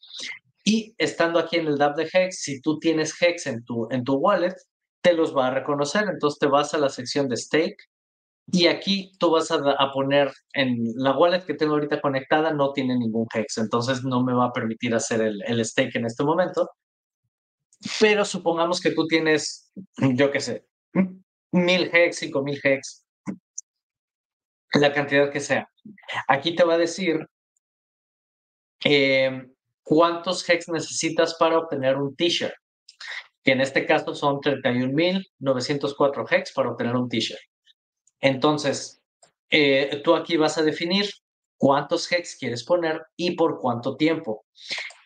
[0.68, 4.04] Y estando aquí en el DAP de Hex, si tú tienes Hex en tu, en
[4.04, 4.56] tu wallet,
[5.02, 6.08] te los va a reconocer.
[6.10, 7.78] Entonces te vas a la sección de Stake
[8.48, 12.98] y aquí tú vas a, poner en la wallet que tengo ahorita conectada, no tiene
[12.98, 13.58] ningún Hex.
[13.58, 16.70] Entonces no me va a permitir hacer el, el stake en este momento.
[18.00, 20.66] Pero supongamos que tú tienes, yo qué sé,
[21.52, 23.06] mil Hex, cinco mil Hex
[24.80, 25.70] la cantidad que sea.
[26.28, 27.26] Aquí te va a decir
[28.84, 29.48] eh,
[29.84, 32.54] cuántos hex necesitas para obtener un t-shirt,
[33.44, 37.40] que en este caso son 31.904 hex para obtener un t-shirt.
[38.26, 39.04] Entonces,
[39.52, 41.08] eh, tú aquí vas a definir
[41.60, 44.46] cuántos hex quieres poner y por cuánto tiempo.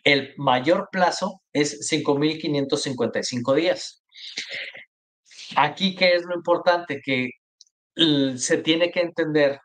[0.05, 4.05] El mayor plazo es 5.555 días.
[5.57, 7.01] Aquí, ¿qué es lo importante?
[7.03, 7.31] Que
[8.37, 9.59] se tiene que entender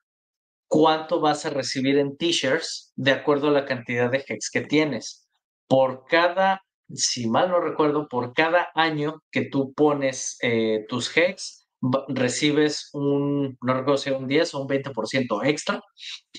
[0.66, 5.28] cuánto vas a recibir en t-shirts de acuerdo a la cantidad de hex que tienes.
[5.68, 6.60] Por cada,
[6.92, 11.63] si mal no recuerdo, por cada año que tú pones eh, tus hex,
[12.08, 15.80] recibes un, no recuerdo si un 10 o un 20% extra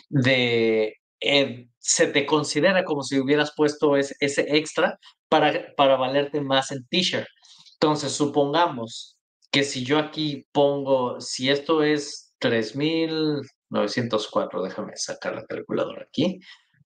[0.10, 6.42] de, eh, se te considera como si hubieras puesto ese, ese extra para, para valerte
[6.42, 7.28] más en t-shirt.
[7.74, 9.20] Entonces, supongamos
[9.52, 16.40] que si yo aquí pongo, si esto es 3904, déjame sacar la calculadora aquí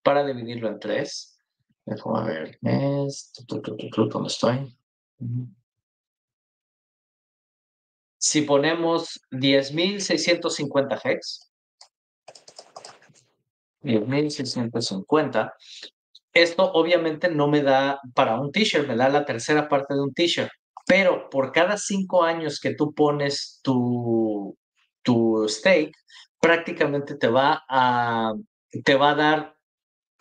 [0.04, 1.39] para dividirlo en 3.
[1.86, 4.76] Déjame ver, es, ¿dónde estoy?
[8.19, 11.51] Si ponemos 10.650 hex,
[13.82, 15.53] 10.650,
[16.34, 20.13] esto obviamente no me da para un t-shirt, me da la tercera parte de un
[20.13, 20.51] t-shirt,
[20.86, 24.58] pero por cada cinco años que tú pones tu,
[25.01, 25.93] tu stake,
[26.41, 28.34] prácticamente te va a,
[28.84, 29.55] te va a dar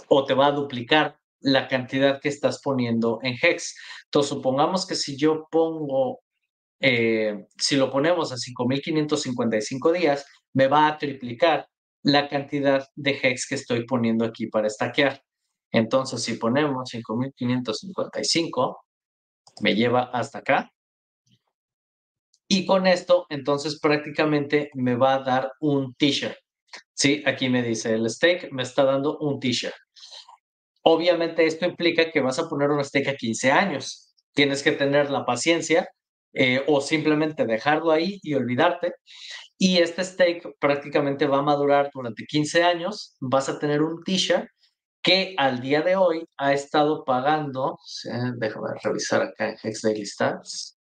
[0.08, 3.76] o te va a duplicar la cantidad que estás poniendo en Hex.
[4.04, 6.20] Entonces, supongamos que si yo pongo,
[6.80, 11.68] eh, si lo ponemos a 5.555 días, me va a triplicar
[12.02, 15.22] la cantidad de Hex que estoy poniendo aquí para stackear.
[15.72, 18.76] Entonces, si ponemos 5.555,
[19.60, 20.72] me lleva hasta acá.
[22.48, 26.36] Y con esto, entonces prácticamente me va a dar un t-shirt.
[26.94, 29.74] Sí, aquí me dice el stake me está dando un t-shirt.
[30.82, 34.14] Obviamente esto implica que vas a poner un stake a 15 años.
[34.32, 35.88] Tienes que tener la paciencia
[36.40, 38.94] eh, o simplemente dejarlo ahí y olvidarte.
[39.58, 43.16] Y este stake prácticamente va a madurar durante 15 años.
[43.20, 44.48] Vas a tener un t-shirt
[45.02, 47.78] que al día de hoy ha estado pagando,
[48.36, 50.78] déjame revisar acá en Hex Daily Stats.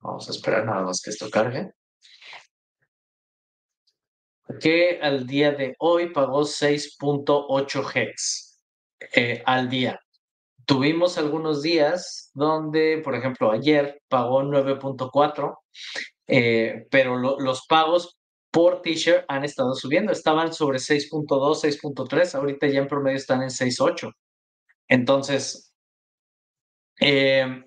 [0.00, 1.72] Vamos a esperar nada más que esto cargue.
[4.60, 8.60] Que al día de hoy pagó 6.8 Hex
[9.12, 10.00] eh, al día.
[10.66, 15.56] Tuvimos algunos días donde, por ejemplo, ayer pagó 9.4,
[16.26, 18.16] eh, pero los pagos
[18.50, 20.12] por t-shirt han estado subiendo.
[20.12, 24.10] Estaban sobre 6.2, 6.3, ahorita ya en promedio están en 6.8.
[24.88, 25.72] Entonces,
[27.00, 27.62] eh,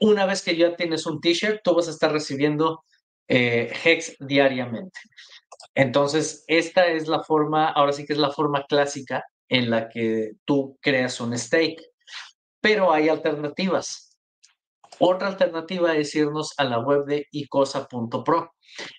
[0.00, 2.84] una vez que ya tienes un t-shirt, tú vas a estar recibiendo
[3.28, 4.98] Hex diariamente.
[5.74, 10.32] Entonces, esta es la forma, ahora sí que es la forma clásica en la que
[10.44, 11.82] tú creas un stake
[12.60, 14.16] pero hay alternativas.
[14.98, 18.52] Otra alternativa es irnos a la web de icosa.pro.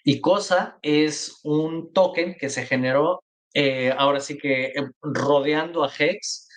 [0.04, 3.22] Icosa es un token que se generó
[3.54, 6.48] eh, ahora sí que eh, rodeando a Hex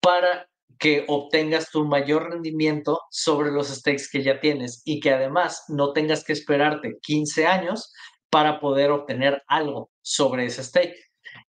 [0.00, 5.64] para que obtengas tu mayor rendimiento sobre los stakes que ya tienes y que además
[5.68, 7.92] no tengas que esperarte 15 años
[8.30, 10.96] para poder obtener algo sobre ese stake.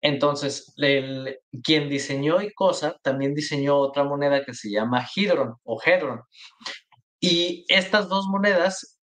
[0.00, 0.74] Entonces,
[1.62, 6.22] quien diseñó ICOSA también diseñó otra moneda que se llama Hydron o Hedron.
[7.20, 8.98] Y estas dos monedas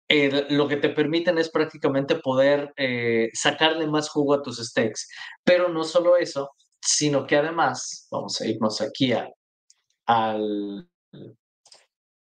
[0.50, 5.06] lo que te permiten es prácticamente poder eh, sacarle más jugo a tus stakes.
[5.44, 6.50] Pero no solo eso,
[6.80, 9.28] sino que además, vamos a irnos aquí a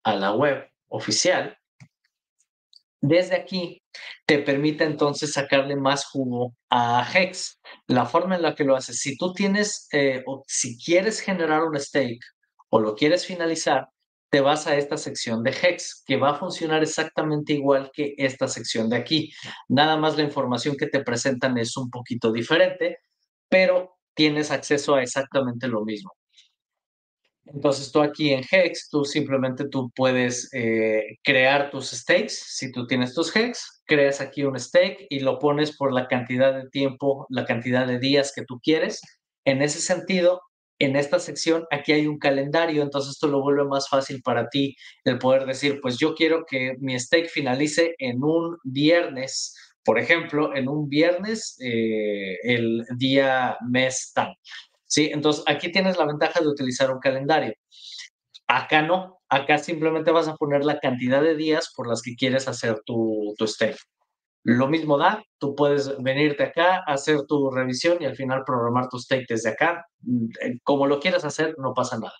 [0.06, 1.58] la web oficial,
[3.04, 3.82] desde aquí
[4.26, 7.60] te permite entonces sacarle más jugo a Hex.
[7.88, 11.64] La forma en la que lo haces, si tú tienes eh, o si quieres generar
[11.64, 12.22] un stake
[12.70, 13.90] o lo quieres finalizar,
[14.30, 18.48] te vas a esta sección de Hex, que va a funcionar exactamente igual que esta
[18.48, 19.34] sección de aquí.
[19.68, 23.00] Nada más la información que te presentan es un poquito diferente,
[23.50, 26.14] pero tienes acceso a exactamente lo mismo.
[27.46, 32.30] Entonces tú aquí en Hex, tú simplemente tú puedes eh, crear tus stakes.
[32.30, 36.54] Si tú tienes tus Hex, creas aquí un stake y lo pones por la cantidad
[36.54, 39.02] de tiempo, la cantidad de días que tú quieres.
[39.46, 40.42] En ese sentido,
[40.80, 44.76] en esta sección aquí hay un calendario, entonces esto lo vuelve más fácil para ti
[45.04, 50.56] el poder decir, pues yo quiero que mi stake finalice en un viernes, por ejemplo,
[50.56, 54.36] en un viernes, eh, el día mes tal.
[54.94, 55.10] ¿Sí?
[55.12, 57.54] Entonces, aquí tienes la ventaja de utilizar un calendario.
[58.48, 62.48] Acá no, acá simplemente vas a poner la cantidad de días por las que quieres
[62.48, 63.46] hacer tu, tu.
[64.44, 69.00] Lo mismo da, tú puedes venirte acá, hacer tu revisión y al final programar tu
[69.00, 69.84] stake desde acá.
[70.02, 70.28] Mm,
[70.62, 72.14] como lo quieras hacer, no pasa nada.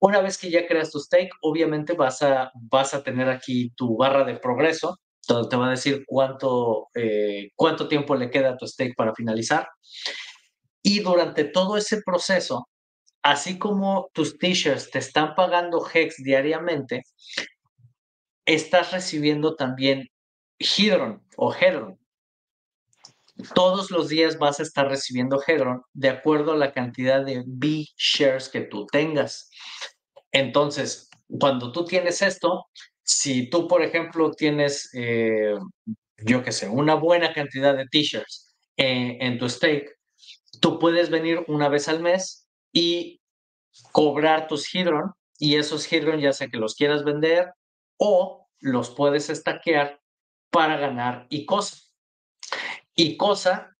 [0.00, 3.96] Una vez que ya creas tu stake, obviamente vas a, vas a tener aquí tu
[3.96, 8.66] barra de progreso te va a decir cuánto, eh, cuánto tiempo le queda a tu
[8.66, 9.68] stake para finalizar.
[10.88, 12.68] Y durante todo ese proceso,
[13.20, 17.02] así como tus t-shirts te están pagando Hex diariamente,
[18.44, 20.08] estás recibiendo también
[20.60, 21.98] Hedron o Hedron.
[23.52, 27.84] Todos los días vas a estar recibiendo Hedron de acuerdo a la cantidad de B
[27.96, 29.50] shares que tú tengas.
[30.30, 31.10] Entonces,
[31.40, 32.66] cuando tú tienes esto,
[33.02, 35.56] si tú, por ejemplo, tienes, eh,
[36.18, 39.95] yo qué sé, una buena cantidad de t-shirts en, en tu stake,
[40.60, 43.20] tú puedes venir una vez al mes y
[43.92, 47.52] cobrar tus Hydron y esos Hydron ya sea que los quieras vender
[47.98, 50.00] o los puedes estaquear
[50.50, 51.76] para ganar ICOSA.
[52.94, 53.76] ICOSA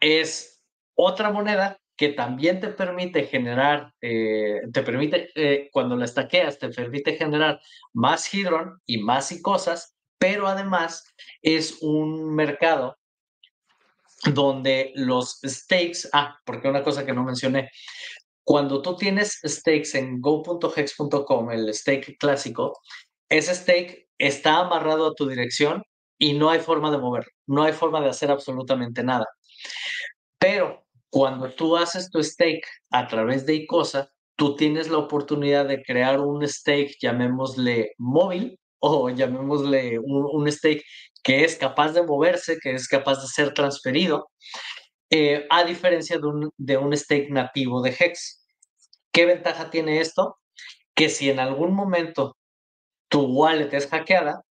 [0.00, 0.62] es
[0.94, 6.68] otra moneda que también te permite generar, eh, te permite, eh, cuando la estaqueas, te
[6.68, 7.60] permite generar
[7.92, 11.04] más Hydron y más ICOSAS, pero además
[11.42, 12.96] es un mercado
[14.32, 17.70] donde los stakes, ah, porque una cosa que no mencioné,
[18.44, 22.80] cuando tú tienes stakes en go.hex.com, el stake clásico,
[23.28, 25.82] ese stake está amarrado a tu dirección
[26.18, 29.26] y no hay forma de moverlo, no hay forma de hacer absolutamente nada.
[30.38, 35.82] Pero cuando tú haces tu stake a través de ICOSA, tú tienes la oportunidad de
[35.82, 40.84] crear un stake, llamémosle móvil o llamémosle un, un stake
[41.22, 44.28] que es capaz de moverse, que es capaz de ser transferido,
[45.08, 48.44] eh, a diferencia de un, de un stake nativo de Hex.
[49.12, 50.36] ¿Qué ventaja tiene esto?
[50.94, 52.36] Que si en algún momento
[53.08, 54.42] tu wallet es hackeada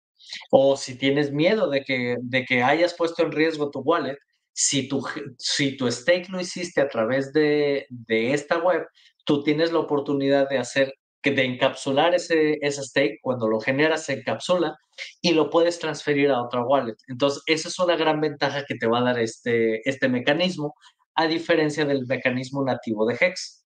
[0.51, 4.19] o si tienes miedo de que, de que hayas puesto en riesgo tu wallet,
[4.53, 5.05] si tu,
[5.39, 8.87] si tu stake lo hiciste a través de, de esta web,
[9.25, 14.05] tú tienes la oportunidad de hacer que de encapsular ese, ese stake, cuando lo generas
[14.05, 14.77] se encapsula
[15.21, 16.97] y lo puedes transferir a otra wallet.
[17.09, 20.75] Entonces, esa es una gran ventaja que te va a dar este, este mecanismo,
[21.15, 23.65] a diferencia del mecanismo nativo de Hex.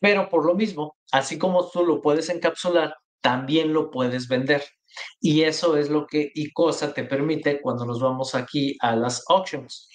[0.00, 4.62] Pero por lo mismo, así como tú lo puedes encapsular, también lo puedes vender.
[5.20, 9.88] Y eso es lo que ICOSA te permite cuando nos vamos aquí a las auctions.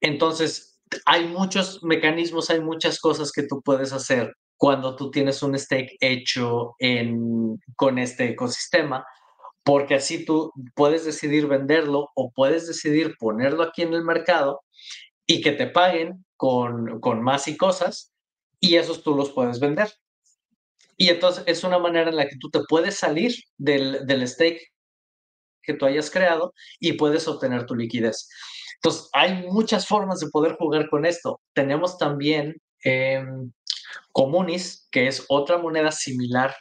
[0.00, 5.58] Entonces, hay muchos mecanismos, hay muchas cosas que tú puedes hacer cuando tú tienes un
[5.58, 9.06] stake hecho en, con este ecosistema,
[9.62, 14.62] porque así tú puedes decidir venderlo o puedes decidir ponerlo aquí en el mercado
[15.26, 18.12] y que te paguen con, con más y cosas
[18.60, 19.92] y esos tú los puedes vender.
[20.96, 24.60] Y entonces es una manera en la que tú te puedes salir del, del stake
[25.62, 28.28] que tú hayas creado y puedes obtener tu liquidez.
[28.76, 31.40] Entonces, hay muchas formas de poder jugar con esto.
[31.54, 33.24] Tenemos también eh,
[34.12, 36.54] Comunis, que es otra moneda similar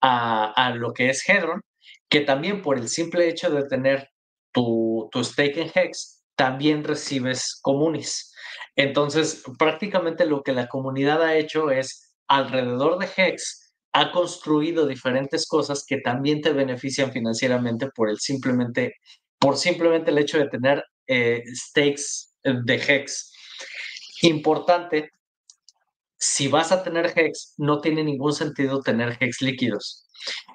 [0.00, 1.62] a, lo que es Hedron,
[2.10, 4.10] que también por el simple hecho de tener
[4.52, 8.34] tu, tu stake en Hex, también recibes Comunis.
[8.76, 15.46] Entonces, prácticamente lo que la comunidad ha hecho es, alrededor de Hex, ha construido diferentes
[15.46, 18.96] cosas que también te benefician financieramente por el simplemente,
[19.38, 23.32] por simplemente el hecho de tener eh, stakes de Hex.
[24.22, 25.10] Importante
[26.24, 30.06] si vas a tener Hex, no tiene ningún sentido tener Hex líquidos.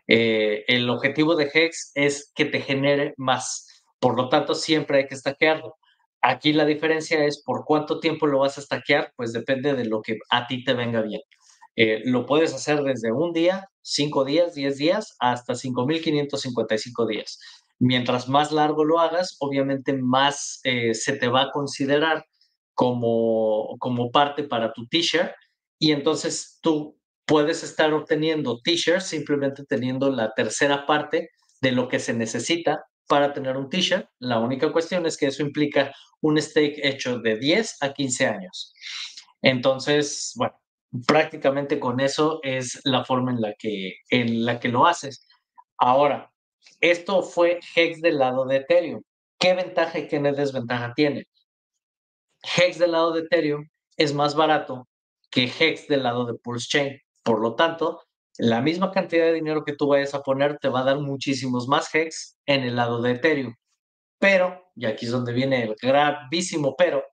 [0.08, 3.84] Eh, el objetivo de Hex es que te genere más.
[4.00, 5.76] Por lo tanto, siempre hay que stackearlo.
[6.22, 10.02] Aquí la diferencia es por cuánto tiempo lo vas a stackear, pues depende de lo
[10.02, 11.22] que a ti te venga bien.
[11.76, 17.40] Eh, lo puedes hacer desde un día, cinco días, diez días, hasta 5.555 días.
[17.78, 22.26] Mientras más largo lo hagas, obviamente más eh, se te va a considerar
[22.74, 25.32] como, como parte para tu t-shirt
[25.80, 31.30] y entonces tú puedes estar obteniendo t-shirts simplemente teniendo la tercera parte
[31.62, 34.08] de lo que se necesita para tener un t-shirt.
[34.20, 38.74] La única cuestión es que eso implica un stake hecho de 10 a 15 años.
[39.42, 40.60] Entonces, bueno,
[41.08, 45.26] prácticamente con eso es la forma en la que, en la que lo haces.
[45.78, 46.32] Ahora,
[46.82, 49.02] esto fue Hex del lado de Ethereum.
[49.40, 51.26] ¿Qué ventaja y qué desventaja tiene?
[52.58, 53.68] Hex del lado de Ethereum
[53.98, 54.88] es más barato
[55.30, 57.00] que Hex del lado de Pulse Chain.
[57.24, 58.02] Por lo tanto,
[58.38, 61.68] la misma cantidad de dinero que tú vayas a poner te va a dar muchísimos
[61.68, 63.56] más Hex en el lado de Ethereum.
[64.20, 67.04] Pero, y aquí es donde viene el gravísimo pero,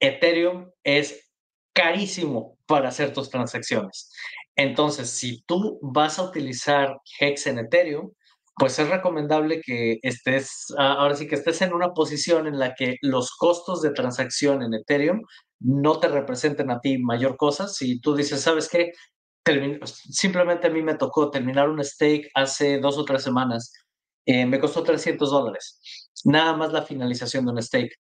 [0.00, 1.30] Ethereum es
[1.72, 4.12] carísimo para hacer tus transacciones.
[4.56, 8.12] Entonces, si tú vas a utilizar Hex en Ethereum,
[8.56, 12.74] pues es recomendable que estés, ah, ahora sí que estés en una posición en la
[12.74, 15.22] que los costos de transacción en Ethereum
[15.64, 17.68] no te representen a ti mayor cosa.
[17.68, 18.92] Si tú dices, ¿sabes qué?
[20.08, 23.72] simplemente a mí me tocó terminar un stake hace dos o tres semanas
[24.26, 25.80] eh, me costó 300 dólares.
[26.24, 27.96] Nada más la finalización de un stake.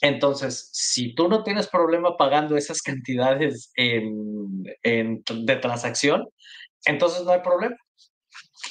[0.00, 6.28] Entonces, si tú no tienes problema pagando esas cantidades de transacción,
[6.84, 7.76] entonces no hay problema.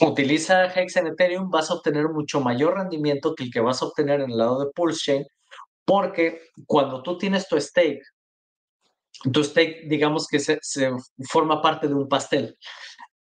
[0.01, 3.85] Utiliza Hex en Ethereum, vas a obtener mucho mayor rendimiento que el que vas a
[3.85, 5.25] obtener en el lado de Pulse Chain,
[5.85, 8.01] porque cuando tú tienes tu stake,
[9.43, 10.59] stake, digamos que se,
[11.29, 12.57] forma parte de un pastel.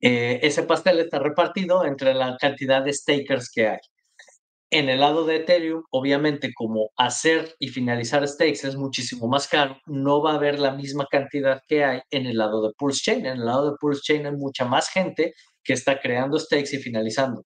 [0.01, 3.79] Eh, ese pastel está repartido entre la cantidad de stakers que hay.
[4.71, 9.77] En el lado de Ethereum, obviamente, como hacer y finalizar stakes es muchísimo más caro,
[9.85, 13.25] no va a haber la misma cantidad que hay en el lado de Pulse Chain.
[13.25, 15.33] En el lado de Pulse Chain hay mucha más gente
[15.63, 17.45] que está creando stakes y finalizando.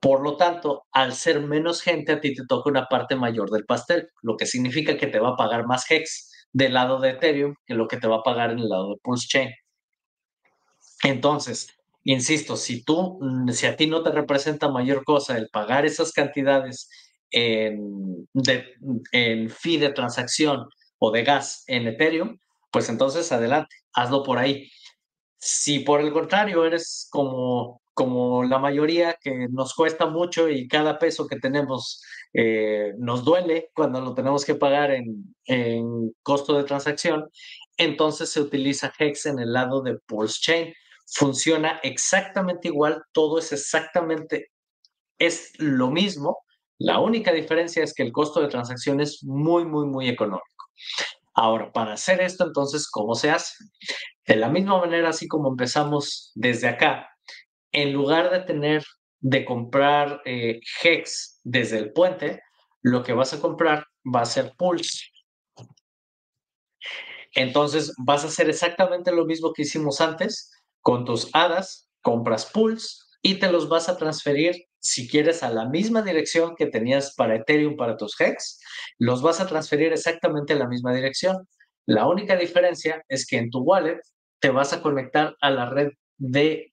[0.00, 3.64] Por lo tanto, al ser menos gente, a ti te toca una parte mayor del
[3.64, 7.54] pastel, lo que significa que te va a pagar más hex del lado de Ethereum
[7.64, 9.50] que lo que te va a pagar en el lado de Pulse Chain.
[11.04, 11.68] Entonces,
[12.02, 13.20] insisto, si tú,
[13.52, 16.90] si a ti no te representa mayor cosa el pagar esas cantidades
[17.30, 18.28] en,
[19.12, 20.66] en fee de transacción
[20.98, 22.38] o de gas en Ethereum,
[22.72, 24.68] pues entonces adelante, hazlo por ahí.
[25.38, 30.98] Si por el contrario eres como, como la mayoría que nos cuesta mucho y cada
[30.98, 32.02] peso que tenemos
[32.32, 35.34] eh, nos duele cuando lo tenemos que pagar en,
[36.22, 37.28] costo de transacción,
[37.76, 40.74] entonces se utiliza Hex en el lado de Pulse Chain.
[41.06, 44.50] Funciona exactamente igual, todo es exactamente,
[45.18, 46.38] es lo mismo.
[46.78, 50.44] La única diferencia es que el costo de transacción es muy, muy, muy económico.
[51.34, 53.54] Ahora, para hacer esto, entonces, ¿cómo se hace?
[54.26, 57.08] De la misma manera, así como empezamos desde acá,
[57.72, 58.84] en lugar de tener,
[59.20, 62.42] de comprar eh, Hex desde el puente,
[62.82, 65.06] lo que vas a comprar va a ser Pulse.
[67.34, 70.50] Entonces, vas a hacer exactamente lo mismo que hicimos antes.
[70.80, 75.66] Con tus hadas, compras Pulse y te los vas a transferir, si quieres, a la
[75.66, 78.60] misma dirección que tenías para Ethereum para tus Hex.
[78.98, 81.48] Los vas a transferir exactamente a la misma dirección.
[81.86, 84.00] La única diferencia es que en tu wallet
[84.40, 86.72] te vas a conectar a la red de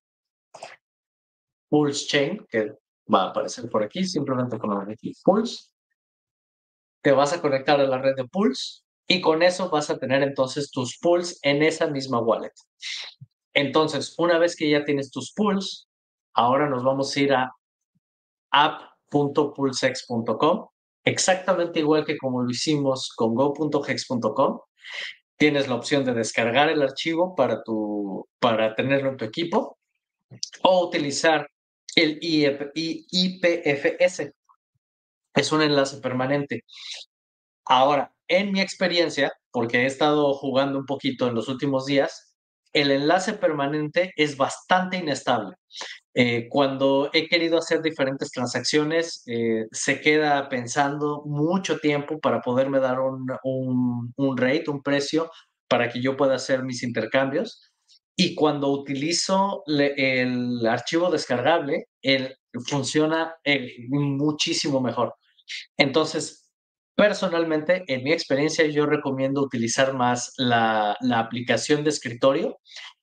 [1.70, 2.72] Pulse Chain, que
[3.14, 5.70] va a aparecer por aquí, simplemente con aquí Pulse.
[7.02, 10.24] Te vas a conectar a la red de Pulse y con eso vas a tener
[10.24, 12.54] entonces tus Pulse en esa misma wallet.
[13.54, 15.86] Entonces, una vez que ya tienes tus Pulse,
[16.34, 17.52] ahora nos vamos a ir a
[18.52, 20.68] app.pulsex.com,
[21.04, 24.60] exactamente igual que como lo hicimos con go.hex.com
[25.38, 29.78] tienes la opción de descargar el archivo para, tu, para tenerlo en tu equipo
[30.64, 31.50] o utilizar
[31.96, 34.34] el IPFS.
[35.36, 36.64] Es un enlace permanente.
[37.66, 42.36] Ahora, en mi experiencia, porque he estado jugando un poquito en los últimos días,
[42.74, 45.56] el enlace permanente es bastante inestable.
[46.14, 52.80] Eh, cuando he querido hacer diferentes transacciones, eh, se queda pensando mucho tiempo para poderme
[52.80, 55.32] dar un, un, rate, un precio,
[55.70, 57.72] para que yo pueda hacer mis intercambios.
[58.16, 62.38] Y cuando utilizo el archivo descargable, él
[62.68, 65.16] funciona eh, muchísimo mejor.
[65.78, 66.46] Entonces,
[66.96, 72.58] Personalmente, en mi experiencia, yo recomiendo utilizar más la, aplicación de escritorio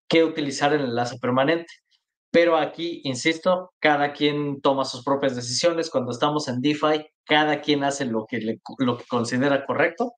[0.08, 1.72] que utilizar el enlace permanente.
[2.30, 5.90] Pero aquí, insisto, cada quien toma sus propias decisiones.
[5.90, 10.14] Cuando estamos en DeFi, cada quien hace lo que, lo que considera correcto.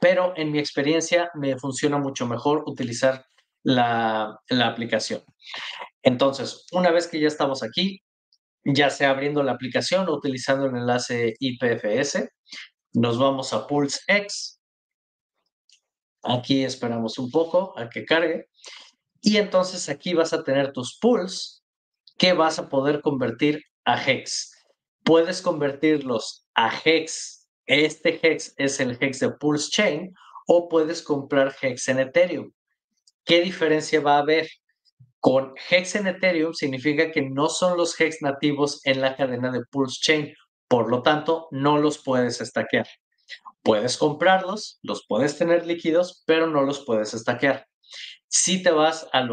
[0.00, 3.24] Pero en mi experiencia me funciona mucho mejor utilizar
[3.66, 5.22] la, aplicación.
[6.02, 8.00] Entonces, una vez que ya estamos aquí,
[8.64, 12.28] ya sea abriendo la aplicación o utilizando el enlace IPFS.
[12.94, 14.60] Nos vamos a Pulse X.
[16.22, 18.48] Aquí esperamos un poco a que cargue.
[19.20, 21.64] Y entonces aquí vas a tener tus pools
[22.18, 24.52] que vas a poder convertir a Hex.
[25.04, 27.48] Puedes convertirlos a Hex.
[27.66, 30.14] Este Hex es el Hex de Pulse Chain
[30.46, 32.52] o puedes comprar Hex en Ethereum.
[33.26, 34.48] ¿Qué diferencia va a haber?
[35.18, 39.62] Con Hex en Ethereum significa que no son los Hex nativos en la cadena de
[39.68, 40.34] Pulse Chain,
[40.68, 42.86] por lo tanto, no los puedes estaquear.
[43.62, 47.66] Puedes comprarlos, los puedes tener líquidos, pero no los puedes estaquear.
[48.28, 49.28] Si te vas al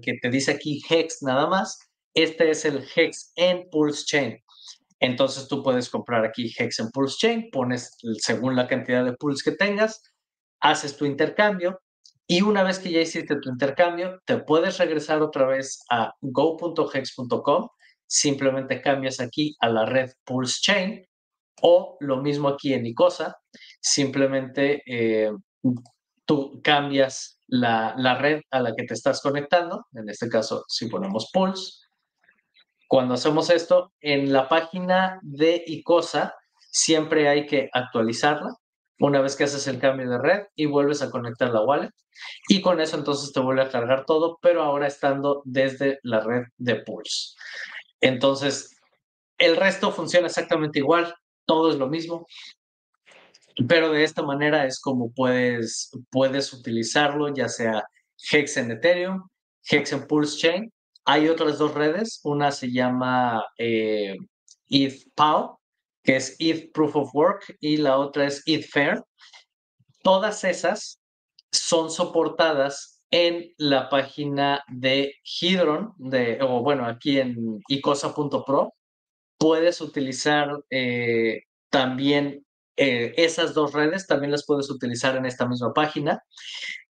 [0.00, 1.80] que te dice aquí Hex nada más,
[2.14, 4.38] este es el Hex en Pulse Chain.
[5.00, 9.42] Entonces tú puedes comprar aquí Hex en Pulse Chain, pones según la cantidad de pools
[9.42, 10.00] que tengas,
[10.60, 11.80] haces tu intercambio,
[12.30, 17.68] y una vez que ya hiciste tu intercambio, te puedes regresar otra vez a go.hex.com.
[18.06, 21.04] Simplemente cambias aquí a la red Pulse Chain
[21.60, 23.36] o lo mismo aquí en Icosa.
[23.80, 25.32] Simplemente eh,
[26.24, 29.86] tú cambias la, la red a la que te estás conectando.
[29.94, 31.80] En este caso, si ponemos Pulse,
[32.86, 36.32] cuando hacemos esto, en la página de ICOSA
[36.70, 38.54] siempre hay que actualizarla
[39.00, 41.90] una vez que haces el cambio de red y vuelves a conectar la wallet.
[42.48, 46.44] Y con eso entonces te vuelve a cargar todo, pero ahora estando desde la red
[46.58, 47.34] de Pulse.
[48.00, 48.76] Entonces,
[49.38, 51.14] el resto funciona exactamente igual,
[51.46, 52.26] todo es lo mismo,
[53.66, 57.82] pero de esta manera es como puedes, puedes utilizarlo, ya sea
[58.30, 59.28] Hex en Ethereum,
[59.68, 60.72] Hex en Pulse Chain.
[61.06, 64.16] Hay otras dos redes, una se llama eh,
[64.68, 65.59] ETHPAO,
[66.02, 69.02] que es ETH Proof of Work, y la otra es ETH Fair.
[70.02, 71.00] Todas esas
[71.52, 78.72] son soportadas en la página de Hydron, de, o bueno, aquí en icosa.pro.
[79.36, 82.44] Puedes utilizar eh, también
[82.76, 86.22] eh, esas dos redes, también las puedes utilizar en esta misma página.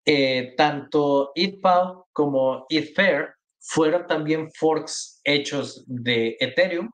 [0.05, 6.89] Eh, tanto ETHPAO como ETHFair fueron también forks hechos de Ethereum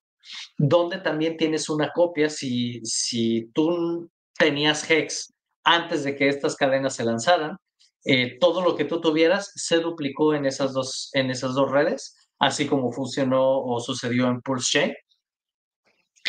[0.57, 6.95] donde también tienes una copia si, si tú tenías Hex antes de que estas cadenas
[6.95, 7.57] se lanzaran,
[8.05, 12.15] eh, todo lo que tú tuvieras se duplicó en esas, dos, en esas dos redes,
[12.39, 14.93] así como funcionó o sucedió en Pulse Chain.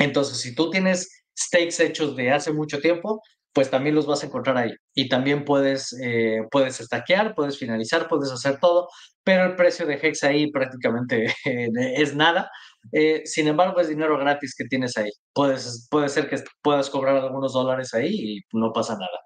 [0.00, 3.22] Entonces, si tú tienes stakes hechos de hace mucho tiempo,
[3.52, 4.72] pues también los vas a encontrar ahí.
[4.94, 8.88] Y también puedes, eh, puedes stackear, puedes finalizar, puedes hacer todo,
[9.24, 12.50] pero el precio de Hex ahí prácticamente es nada.
[12.92, 15.10] Eh, sin embargo, es dinero gratis que tienes ahí.
[15.32, 19.20] Puedes, puede ser que puedas cobrar algunos dólares ahí y no pasa nada.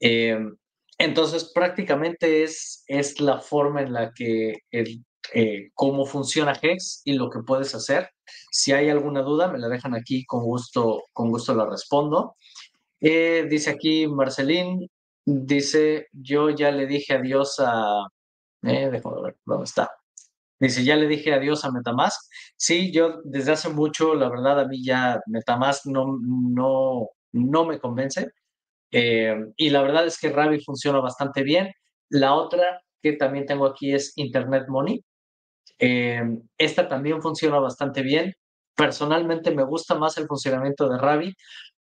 [0.00, 0.38] Eh,
[0.98, 7.14] entonces, prácticamente es, es la forma en la que el, eh, cómo funciona Hex y
[7.14, 8.10] lo que puedes hacer.
[8.50, 12.36] Si hay alguna duda, me la dejan aquí, con gusto, con gusto la respondo.
[13.00, 14.88] dice aquí Marcelín,
[15.24, 18.06] dice, yo ya le dije adiós a...
[18.62, 19.90] déjame ver, ¿dónde está?
[20.62, 22.20] Dice, ya le dije adiós a Metamask.
[22.56, 27.80] Sí, yo desde hace mucho, la verdad, a mí ya Metamask no, no, no me
[27.80, 28.30] convence.
[28.92, 31.72] Eh, y la verdad es que Ravi funciona bastante bien.
[32.10, 35.04] La otra que también tengo aquí es Internet Money.
[35.80, 36.22] Eh,
[36.56, 38.32] esta también funciona bastante bien.
[38.76, 41.34] Personalmente me gusta más el funcionamiento de Ravi.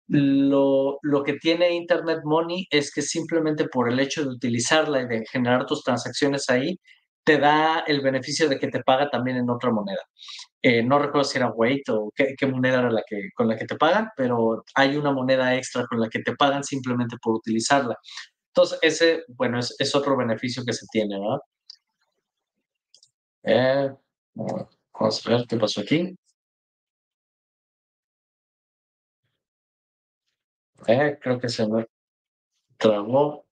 [0.07, 5.07] Lo, lo, que tiene Internet Money es que simplemente por el hecho de utilizarla y
[5.07, 6.79] de generar tus transacciones ahí,
[7.23, 10.01] te da el beneficio de que te paga también en otra moneda.
[10.61, 13.65] Eh, no recuerdo si era Wait o qué, moneda era la que, con la que
[13.65, 17.97] te pagan, pero hay una moneda extra con la que te pagan simplemente por utilizarla.
[18.49, 21.39] Entonces, ese, bueno, es, otro beneficio que se tiene, ¿verdad?
[23.43, 23.91] Eh,
[24.33, 26.15] vamos a ver qué pasó aquí.
[30.87, 31.85] Eh, creo que se me
[32.77, 33.45] trabó.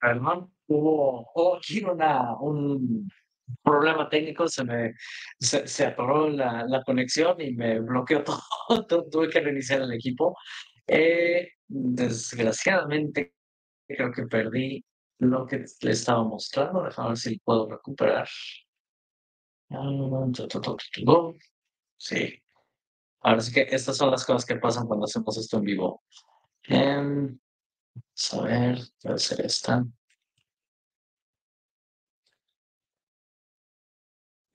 [0.00, 3.08] Perdón, hubo, hubo aquí una, un
[3.62, 4.94] problema técnico, se me
[5.38, 8.24] se, se atoró la, la, conexión y me bloqueó
[8.88, 10.36] todo, tuve que reiniciar el equipo.
[10.86, 13.34] Eh, desgraciadamente,
[13.86, 14.84] creo que perdí
[15.18, 16.84] lo que le estaba mostrando.
[16.84, 18.28] Déjame ver si puedo recuperar.
[21.96, 22.42] Sí.
[23.20, 26.02] Ahora sí que estas son las cosas que pasan cuando hacemos esto en vivo.
[28.28, 29.84] A ver, puede ser esta.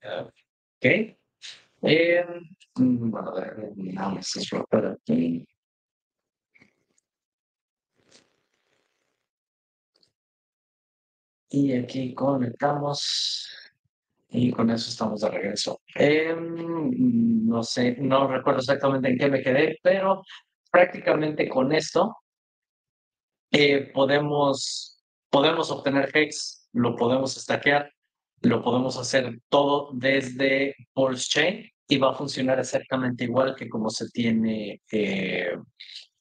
[0.04, 1.16] Ok.
[1.82, 2.24] Eh,
[2.74, 3.20] bueno,
[3.98, 4.20] a
[4.70, 5.46] por aquí.
[11.50, 13.48] Y aquí conectamos.
[14.28, 15.80] Y con eso estamos de regreso.
[15.94, 20.22] Eh, no sé, no recuerdo exactamente en qué me quedé, pero
[20.70, 22.16] prácticamente con esto
[23.50, 27.90] eh, podemos, podemos obtener hex, lo podemos stackear,
[28.42, 33.90] lo podemos hacer todo desde Pulse Chain y va a funcionar exactamente igual que como
[33.90, 35.56] se tiene, eh,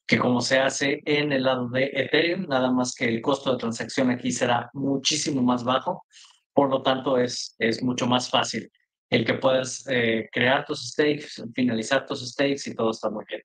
[0.07, 3.57] que como se hace en el lado de Ethereum, nada más que el costo de
[3.57, 6.05] transacción aquí será muchísimo más bajo,
[6.53, 8.71] por lo tanto es, es mucho más fácil
[9.09, 13.41] el que puedas eh, crear tus stakes, finalizar tus stakes y todo está muy bien.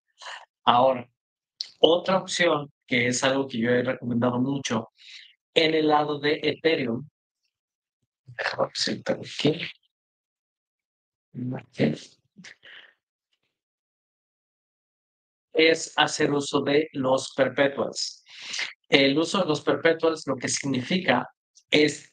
[0.64, 1.08] Ahora,
[1.80, 4.90] otra opción, que es algo que yo he recomendado mucho,
[5.54, 7.08] en el lado de Ethereum,
[15.52, 18.24] es hacer uso de los perpetuals.
[18.88, 21.28] El uso de los perpetuals lo que significa
[21.70, 22.12] es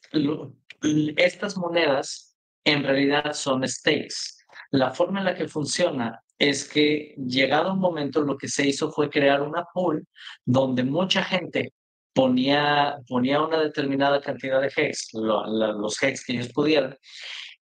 [1.16, 4.44] estas monedas en realidad son stakes.
[4.70, 8.90] La forma en la que funciona es que llegado un momento lo que se hizo
[8.90, 10.06] fue crear una pool
[10.44, 11.72] donde mucha gente
[12.12, 16.96] ponía, ponía una determinada cantidad de hex, los hex que ellos pudieran,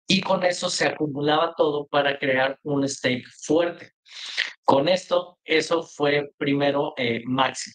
[0.08, 3.92] y con eso se acumulaba todo para crear un stake fuerte.
[4.64, 7.72] Con esto, eso fue primero eh, Maxi.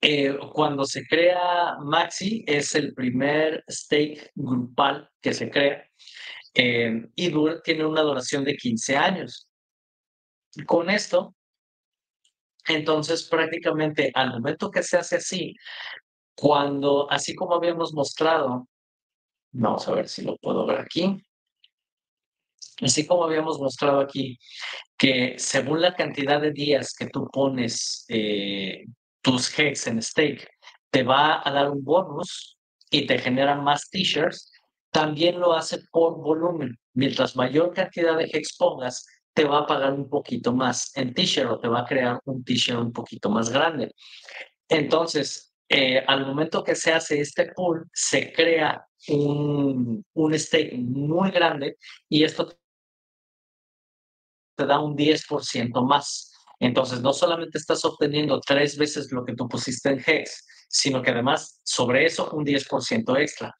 [0.00, 5.86] Eh, cuando se crea Maxi, es el primer stake grupal que se crea
[6.56, 7.32] eh, y
[7.62, 9.46] tiene una duración de 15 años.
[10.64, 11.34] Con esto,
[12.66, 15.54] entonces prácticamente al momento que se hace así,
[16.34, 18.66] cuando, así como habíamos mostrado,
[19.52, 21.22] vamos a ver si lo puedo ver aquí,
[22.80, 24.38] así como habíamos mostrado aquí,
[24.96, 28.86] que según la cantidad de días que tú pones eh,
[29.20, 30.48] tus hex en stake,
[30.90, 32.56] te va a dar un bonus
[32.90, 34.55] y te genera más t-shirts
[34.90, 36.78] también lo hace por volumen.
[36.94, 41.50] Mientras mayor cantidad de hex pongas, te va a pagar un poquito más en t-shirt
[41.50, 43.92] o te va a crear un t-shirt un poquito más grande.
[44.68, 51.30] Entonces, eh, al momento que se hace este pool, se crea un, un stake muy
[51.30, 51.76] grande
[52.08, 52.48] y esto
[54.56, 56.32] te da un 10% más.
[56.58, 61.10] Entonces, no solamente estás obteniendo tres veces lo que tú pusiste en Hex, sino que
[61.10, 63.54] además sobre eso un 10% extra.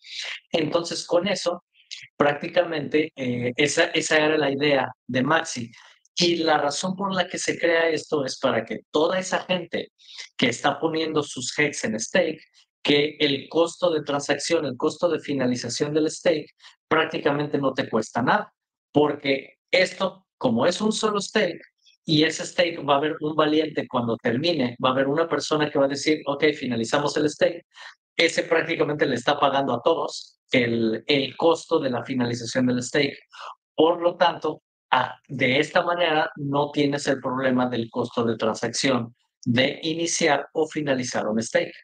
[0.50, 1.64] Entonces, con eso,
[2.16, 5.70] prácticamente eh, esa, esa era la idea de Maxi.
[6.18, 9.92] Y la razón por la que se crea esto es para que toda esa gente
[10.36, 12.42] que está poniendo sus hex en stake,
[12.82, 16.46] que el costo de transacción, el costo de finalización del stake
[16.88, 18.52] prácticamente no te cuesta nada,
[18.92, 21.61] porque esto, como es un solo stake,
[22.07, 25.68] y ese stake va a haber un valiente cuando termine, va a haber una persona
[25.68, 27.66] que va a decir, ok, finalizamos el stake,
[28.16, 33.18] ese prácticamente le está pagando a todos el, el costo de la finalización del stake.
[33.74, 34.62] Por lo tanto,
[35.28, 41.26] de esta manera no tienes el problema del costo de transacción de iniciar o finalizar
[41.26, 41.74] un stake.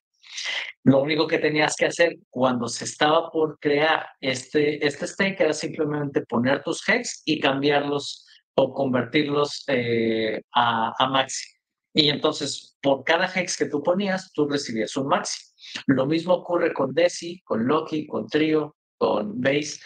[0.84, 5.52] Lo único que tenías que hacer cuando se estaba por crear este, este stake era
[5.52, 11.46] simplemente poner tus hex y cambiarlos o convertirlos eh, a, a, maxi.
[11.94, 15.40] Y entonces, por cada hex que tú ponías, tú recibías un maxi.
[15.86, 19.80] Lo mismo ocurre con Desi, con Loki, con Trio, con Base,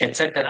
[0.00, 0.48] etc.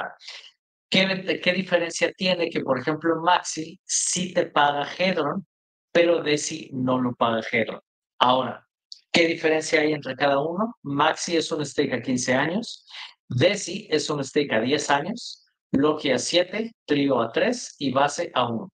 [0.89, 5.47] ¿Qué, ¿Qué, diferencia tiene que, por ejemplo, Maxi sí te paga Hedron,
[5.91, 7.81] pero Desi no lo paga Hedron?
[8.18, 8.66] Ahora,
[9.11, 10.77] ¿qué diferencia hay entre cada uno?
[10.83, 12.87] Maxi es un stake a 15 años,
[13.29, 15.41] Desi es un stake a 10 años,
[15.73, 18.70] Loki a 7, Trio a 3 y base a 1.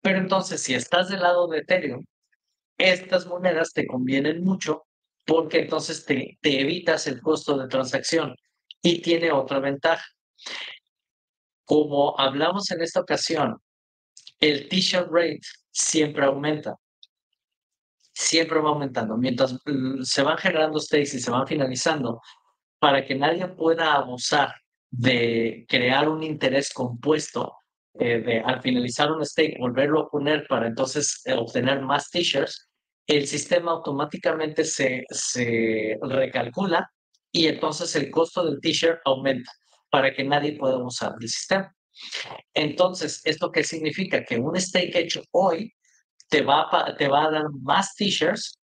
[0.00, 2.04] Pero entonces, si estás del lado de Ethereum,
[2.78, 4.84] estas monedas te convienen mucho
[5.26, 8.34] porque entonces te, te evitas el costo de transacción
[8.80, 10.04] y tiene otra ventaja.
[11.64, 13.60] Como hablamos en esta ocasión,
[14.40, 16.76] el t-shirt rate siempre aumenta.
[18.12, 19.16] siempre va aumentando.
[19.16, 22.20] Mientras mm, se van generando stakes y se van finalizando,
[22.78, 24.54] para que nadie pueda abusar
[24.90, 27.54] de crear un interés compuesto,
[27.98, 32.68] eh, de al finalizar un stake volverlo a poner para entonces eh, obtener más t-shirts,
[33.06, 36.90] el sistema automáticamente se, se recalcula
[37.32, 39.50] y entonces el costo del t-shirt aumenta
[39.90, 41.74] para que nadie pueda usar el sistema.
[42.54, 44.24] Entonces, ¿esto qué significa?
[44.24, 45.72] Que un stake hecho hoy
[46.28, 48.58] te va te va a dar más t-shirts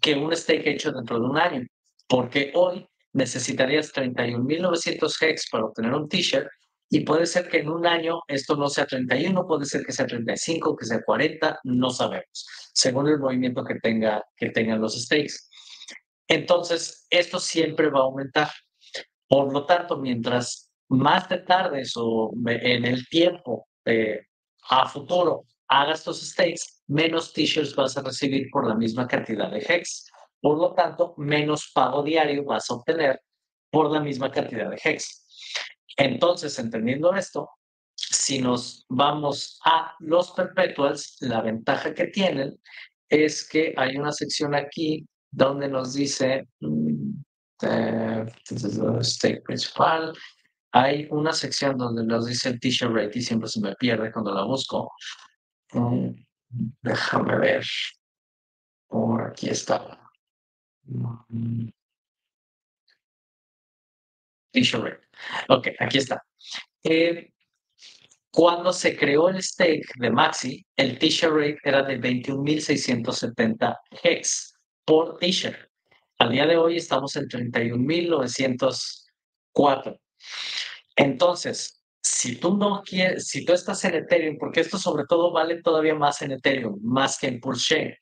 [0.00, 1.66] que un stake hecho dentro de un año,
[2.08, 6.48] porque hoy necesitarías 31.900 hex para obtener un t-shirt
[6.92, 10.06] y puede ser que en un año esto no sea 31, puede ser que sea
[10.06, 15.34] 35, que sea 40, no sabemos, según el movimiento que, tenga, que tengan los stakes.
[16.26, 18.50] Entonces, esto siempre va a aumentar.
[19.28, 24.22] Por lo tanto, mientras más te tardes o en el tiempo eh,
[24.68, 29.64] a futuro hagas estos stakes, menos t-shirts vas a recibir por la misma cantidad de
[29.68, 30.10] hex.
[30.40, 33.20] Por lo tanto, menos pago diario vas a obtener
[33.70, 35.26] por la misma cantidad de hex.
[35.96, 37.50] Entonces, entendiendo esto,
[37.94, 42.58] si nos vamos a los perpetuals, la ventaja que tienen
[43.08, 47.12] es que hay una sección aquí donde nos dice mm,
[47.62, 48.26] eh,
[49.02, 50.16] stake principal,
[50.72, 54.32] hay una sección donde nos dice el t-shirt rate y siempre se me pierde cuando
[54.32, 54.92] la busco.
[55.72, 56.10] Mm,
[56.82, 57.64] déjame ver.
[58.88, 59.99] Por aquí está.
[60.90, 61.70] Mm.
[64.52, 65.06] T-shirt rate.
[65.48, 66.24] Ok, aquí está.
[66.82, 67.30] Eh,
[68.32, 75.18] cuando se creó el stake de Maxi, el t-shirt rate era de 21.670 hex por
[75.18, 75.68] t-shirt.
[76.18, 80.00] Al día de hoy estamos en 31.904.
[80.96, 85.62] Entonces, si tú no quieres, si tú estás en Ethereum, porque esto sobre todo vale
[85.62, 87.98] todavía más en Ethereum, más que en Pulse,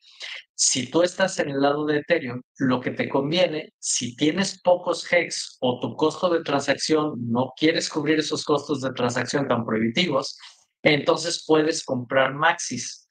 [0.54, 5.10] si tú estás en el lado de Ethereum, lo que te conviene, si tienes pocos
[5.12, 10.38] hex o tu costo de transacción no quieres cubrir esos costos de transacción tan prohibitivos,
[10.82, 13.08] entonces puedes comprar maxis.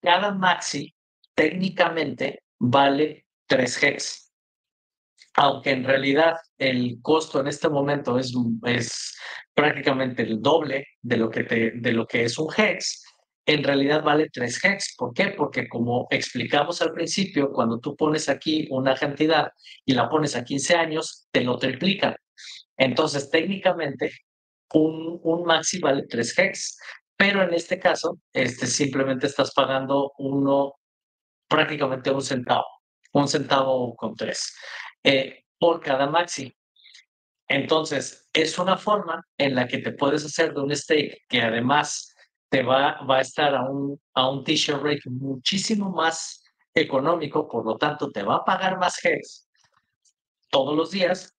[0.00, 0.94] Cada maxi
[1.34, 4.25] técnicamente vale 3 hex
[5.36, 8.32] aunque en realidad el costo en este momento es,
[8.64, 9.16] es
[9.54, 13.04] prácticamente el doble de lo, que te, de lo que es un hex,
[13.44, 14.96] en realidad vale 3 hex.
[14.96, 15.28] ¿Por qué?
[15.28, 19.48] Porque como explicamos al principio, cuando tú pones aquí una cantidad
[19.84, 22.16] y la pones a 15 años, te lo triplican.
[22.76, 24.10] Entonces, técnicamente,
[24.74, 26.78] un, un maxi vale 3 hex,
[27.16, 30.74] pero en este caso, este, simplemente estás pagando uno,
[31.48, 32.66] prácticamente un centavo,
[33.12, 34.54] un centavo con tres.
[35.06, 36.52] Eh, por cada maxi.
[37.48, 42.12] Entonces, es una forma en la que te puedes hacer de un stake que además
[42.50, 46.42] te va, a estar a un, a un t-shirt rate muchísimo más
[46.74, 49.48] económico, por lo tanto, te va a pagar más hex
[50.50, 51.32] todos los días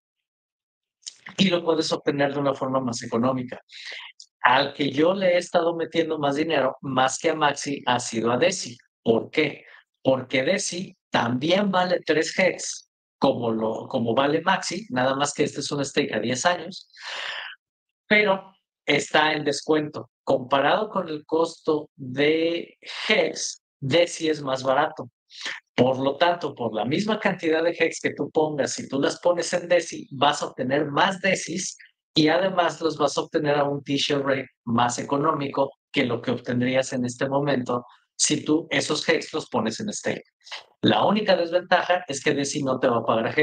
[1.38, 3.62] y lo puedes obtener de una forma más económica.
[4.44, 8.32] Al que yo le he estado metiendo más dinero, más que a Maxi, ha sido
[8.32, 8.78] a Desi.
[9.04, 9.66] ¿Por qué?
[10.02, 12.87] Porque Desi también vale 3 hex
[13.20, 16.90] como, lo, como vale Maxi, nada más que este es un stake a 10 años,
[18.08, 18.54] pero
[18.86, 20.10] está en descuento.
[20.24, 25.10] Comparado con el costo de Hex, DESI es más barato.
[25.76, 29.20] Por lo tanto, por la misma cantidad de Hex que tú pongas, si tú las
[29.20, 31.78] pones en DESI, vas a obtener más DESIs
[32.16, 36.32] y además los vas a obtener a un t-shirt rate más económico que lo que
[36.32, 37.86] obtendrías en este momento
[38.18, 40.24] si tú esos hex los pones en stake.
[40.82, 43.36] La única desventaja es que DESI no te va a pagar a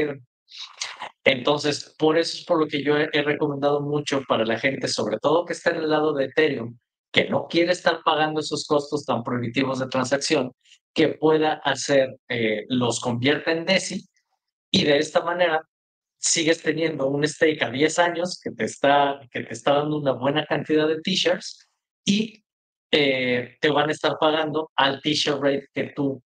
[1.23, 5.17] Entonces, por eso es por lo que yo he, recomendado mucho para la gente, sobre
[5.19, 6.77] todo que está en el lado de Ethereum,
[7.11, 10.51] que no quiere estar pagando esos costos tan prohibitivos de transacción,
[10.93, 14.07] que pueda hacer, eh, los convierta en DESI
[14.71, 15.61] y de esta manera
[16.17, 20.13] sigues teniendo un stake a 10 años que te está, que te está dando una
[20.13, 21.67] buena cantidad de t-shirts
[22.05, 22.44] y
[22.97, 26.21] te van a estar pagando al t-shirt rate que tú,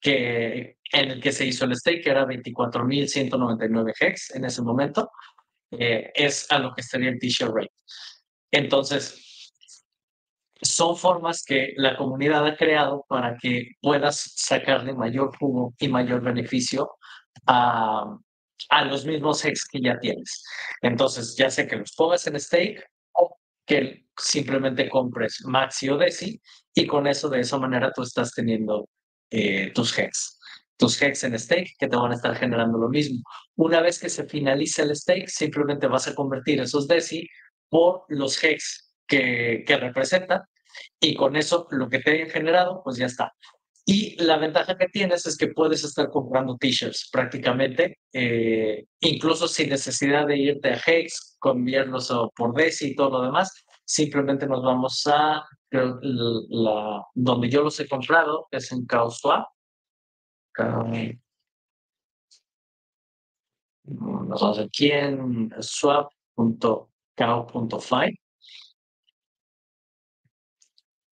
[0.00, 5.10] que en el que se hizo el stake, que era 24.199 hex en ese momento,
[5.70, 7.72] eh, es a lo que estaría el t-shirt rate.
[8.50, 9.52] Entonces,
[10.60, 16.20] son formas que la comunidad ha creado para que puedas sacarle mayor jugo y mayor
[16.20, 16.90] beneficio
[17.46, 18.18] a,
[18.68, 20.44] a los mismos hex que ya tienes.
[20.82, 22.84] Entonces, ya sé que los pongas en stake
[23.70, 26.40] que simplemente compres Maxi o Desi
[26.74, 28.88] y con eso de esa manera tú estás teniendo
[29.30, 30.40] eh, tus hex.
[30.76, 33.22] Tus hex en stake que te van a estar generando lo mismo.
[33.54, 37.28] Una vez que se finalice el stake, simplemente vas a convertir esos Desi
[37.68, 40.40] por los hex que, que representan
[40.98, 43.32] y con eso lo que te hayan generado, pues ya está.
[43.92, 49.70] Y la ventaja que tienes es que puedes estar comprando t-shirts prácticamente, eh, incluso sin
[49.70, 53.52] necesidad de irte a Hex, cambiarlos por Desi y todo lo demás.
[53.84, 59.48] Simplemente nos vamos a donde yo los he comprado, es en CowSwap.
[63.86, 66.86] Nos vamos aquí en swap.cow.fi.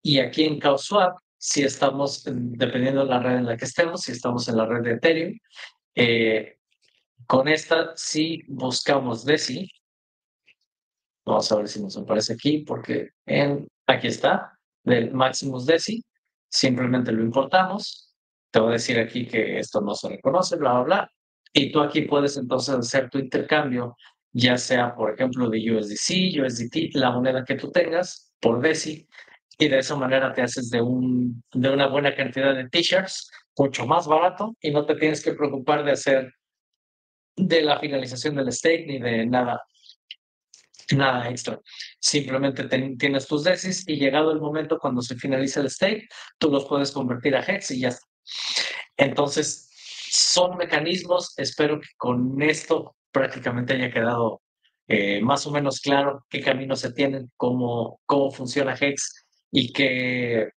[0.04, 4.12] Y aquí en CowSwap si estamos, dependiendo de la red en la que estemos, si
[4.12, 5.38] estamos en la red de Ethereum.
[5.92, 6.58] Eh,
[7.26, 9.68] con esta, si buscamos DESI,
[11.26, 16.04] vamos a ver si nos aparece aquí, porque en, aquí está, del Maximus DESI,
[16.48, 18.14] simplemente lo importamos.
[18.52, 21.12] Te voy a decir aquí que esto no se reconoce, bla, bla, bla.
[21.52, 23.96] Y tú aquí puedes entonces hacer tu intercambio,
[24.30, 29.08] ya sea, por ejemplo, de USDC, USDT, la moneda que tú tengas, por DESI,
[29.62, 33.86] y de esa manera te haces de, un, de una buena cantidad de t-shirts, mucho
[33.86, 36.34] más barato y no te tienes que preocupar de hacer
[37.36, 39.62] de la finalización del stake ni de nada,
[40.96, 41.60] nada extra.
[42.00, 46.08] Simplemente tienes tus desis y llegado el momento cuando se finaliza el stake,
[46.38, 48.06] tú los puedes convertir a hex y ya está.
[48.96, 49.70] Entonces,
[50.10, 54.42] son mecanismos, espero que con esto prácticamente haya quedado
[54.88, 59.21] eh, más o menos claro qué caminos se tienen, cómo, cómo funciona Hex
[59.52, 60.50] y que,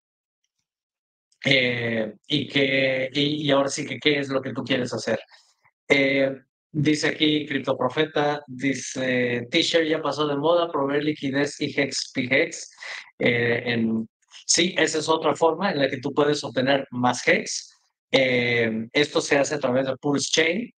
[1.45, 5.19] eh, y que, y, ahora sí que qué es lo que tú quieres hacer.
[5.89, 6.31] Eh,
[6.71, 12.71] dice aquí Criptoprofeta, dice, T-shirt ya pasó de moda, proveer liquidez y Hex PHEX.
[13.19, 14.07] Eh, en,
[14.45, 17.71] sí, esa es otra forma en la que tú puedes obtener más Hex.
[18.11, 20.71] esto se hace a través de Pulse Chain.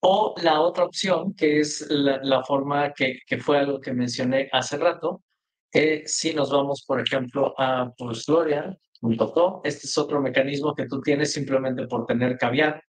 [0.00, 4.48] O la otra opción, que es la, la forma que, que, fue algo que mencioné
[4.52, 5.24] hace rato,
[5.72, 11.32] eh, si nos vamos, por ejemplo, a pulsglorian.com, este es otro mecanismo que tú tienes
[11.32, 12.82] simplemente por tener caviar.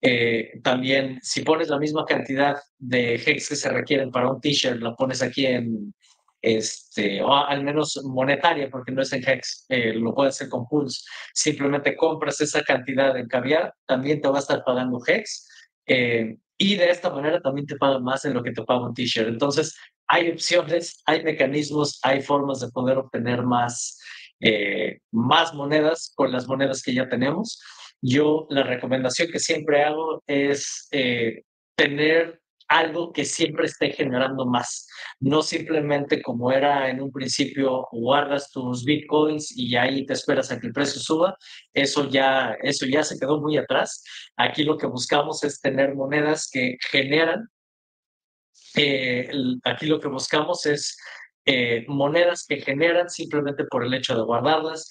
[0.00, 4.80] Eh, también, si pones la misma cantidad de hex que se requieren para un t-shirt,
[4.80, 5.94] la pones aquí en,
[6.42, 10.66] este, o al menos monetaria, porque no es en hex, eh, lo puedes hacer con
[10.66, 11.00] Pulse.
[11.32, 15.48] Simplemente compras esa cantidad de caviar, también te va a estar pagando hex.
[16.58, 19.28] Y de esta manera también te pagan más de lo que te paga un t-shirt.
[19.28, 19.76] Entonces,
[20.06, 23.98] hay opciones, hay mecanismos, hay formas de poder obtener más,
[24.40, 27.60] eh, más monedas con las monedas que ya tenemos.
[28.00, 31.42] Yo la recomendación que siempre hago es eh,
[31.76, 32.40] tener
[32.74, 34.88] algo que siempre esté generando más,
[35.20, 40.58] no simplemente como era en un principio, guardas tus bitcoins y ahí te esperas a
[40.58, 41.36] que el precio suba,
[41.72, 44.02] eso ya, eso ya se quedó muy atrás.
[44.36, 47.48] Aquí lo que buscamos es tener monedas que generan
[48.76, 49.30] eh,
[49.62, 50.96] aquí lo que buscamos es
[51.46, 54.90] eh, monedas que generan simplemente por el hecho de guardarlas.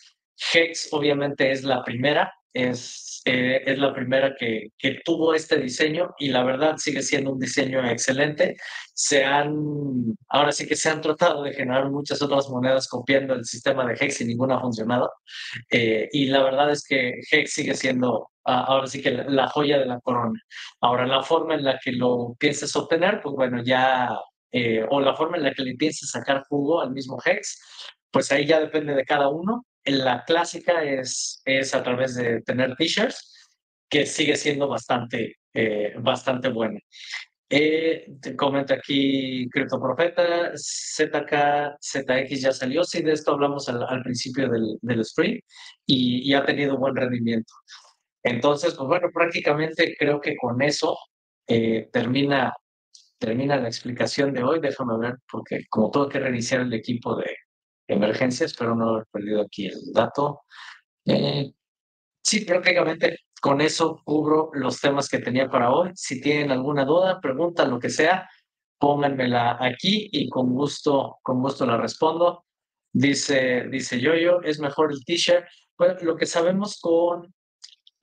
[0.53, 6.13] Hex obviamente es la primera, es, eh, es la primera que, que, tuvo este diseño
[6.19, 8.55] y la verdad sigue siendo un diseño excelente.
[8.93, 9.53] Se han,
[10.29, 13.93] ahora sí que se han tratado de generar muchas otras monedas copiando el sistema de
[13.99, 15.11] Hex y ninguna ha funcionado.
[15.69, 19.99] y la verdad es que Hex sigue siendo ahora sí que la, joya de la
[20.01, 20.39] corona.
[20.81, 24.09] Ahora, la forma en la que lo pienses obtener, pues bueno, ya,
[24.51, 27.59] eh, o la forma en la que le pienses sacar jugo al mismo Hex,
[28.11, 29.65] pues ahí ya depende de cada uno.
[29.85, 33.51] La clásica es, es a través de tener t-shirts,
[33.89, 36.79] que sigue siendo bastante, eh, bastante buena.
[37.49, 44.49] Eh, te comenta aquí Profeta, ZK, ZX ya salió, sí, de esto hablamos al, principio
[44.49, 45.43] del, del sprint
[45.85, 47.53] y, y, ha tenido buen rendimiento.
[48.23, 50.97] Entonces, pues bueno, prácticamente creo que con eso
[51.47, 52.53] eh, termina,
[53.19, 54.59] termina la explicación de hoy.
[54.59, 57.35] Déjame ver, porque como tengo que reiniciar el equipo de
[57.87, 60.41] emergencia, espero no haber perdido aquí el dato.
[61.05, 61.51] Eh,
[62.23, 65.91] sí, prácticamente con eso cubro los temas que tenía para hoy.
[65.95, 68.29] Si tienen alguna duda, pregunta, lo que sea,
[68.79, 72.45] pónganmela aquí y con gusto, con gusto la respondo.
[72.91, 75.45] Dice, dice Yoyo, es mejor el t-shirt.
[75.75, 77.33] Pues lo que sabemos con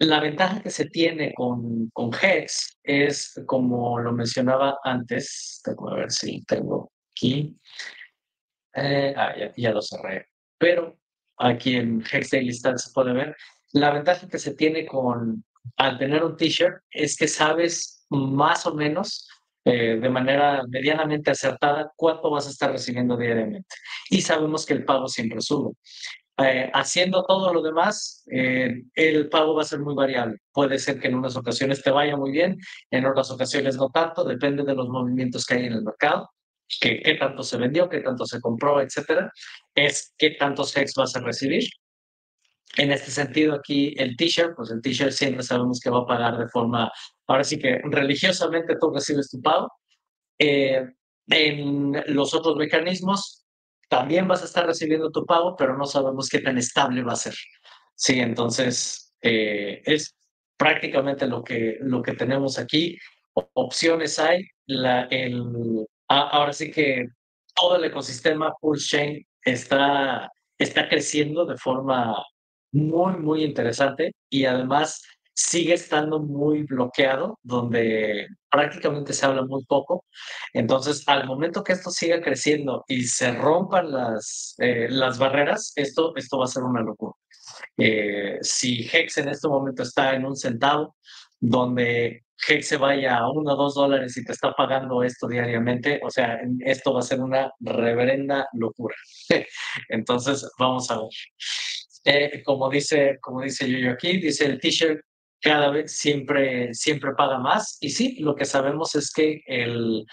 [0.00, 5.96] la ventaja que se tiene con, con Hex es, como lo mencionaba antes, tengo a
[5.96, 7.56] ver si tengo aquí,
[8.74, 10.98] eh, ah, ya, lo cerré, pero
[11.38, 13.36] aquí en Hex Daily Stats se puede ver,
[13.72, 15.44] la ventaja que se tiene con,
[15.76, 19.28] al tener un t-shirt es que sabes más o menos
[19.64, 23.68] eh, de manera medianamente acertada cuánto vas a estar recibiendo diariamente.
[24.08, 25.74] Y sabemos que el pago siempre sube.
[26.38, 30.38] Eh, haciendo todo lo demás, eh, el pago va a ser muy variable.
[30.52, 32.58] Puede ser que en unas ocasiones te vaya muy bien,
[32.90, 36.30] en otras ocasiones no tanto, depende de los movimientos que hay en el mercado,
[36.80, 39.30] que, qué tanto se vendió, qué tanto se compró, etcétera.
[39.74, 41.64] Es qué tantos hex vas a recibir.
[42.76, 46.38] en este sentido, aquí el t-shirt, pues el t-shirt siempre sabemos que va a pagar
[46.38, 46.90] de forma,
[47.26, 49.68] ahora sí que religiosamente tú recibes tu pago.
[50.38, 50.86] Eh,
[51.28, 53.44] en los otros mecanismos
[53.88, 57.16] también vas a estar recibiendo tu pago, pero no sabemos qué tan estable va a
[57.16, 57.34] ser.
[57.94, 60.16] Sí, entonces eh, es
[60.56, 62.96] prácticamente lo que, lo que tenemos aquí.
[63.34, 64.44] Opciones hay.
[64.66, 65.42] La, el,
[66.10, 67.06] ahora sí que
[67.54, 72.16] todo el ecosistema Pulse Chain está, está creciendo de forma
[72.72, 75.02] muy, muy interesante y además
[75.34, 80.04] sigue estando muy bloqueado, donde prácticamente se habla muy poco.
[80.52, 86.12] Entonces, al momento que esto siga creciendo y se rompan las, eh, las barreras, esto,
[86.16, 87.14] esto va a ser una locura.
[87.76, 90.96] Eh, si Hex en este momento está en un centavo,
[91.40, 96.00] donde Hex se vaya a uno o dos dólares y te está pagando esto diariamente,
[96.02, 98.94] o sea, esto va a ser una reverenda locura.
[99.88, 101.10] Entonces, vamos a ver.
[102.04, 105.00] Eh, como dice, como dice yo aquí, dice el t-shirt
[105.40, 107.78] cada vez siempre, siempre paga más.
[107.80, 110.04] Y sí, lo que sabemos es que el,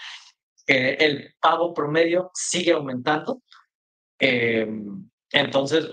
[0.66, 3.42] eh, el pago promedio sigue aumentando.
[4.18, 5.88] Em, entonces,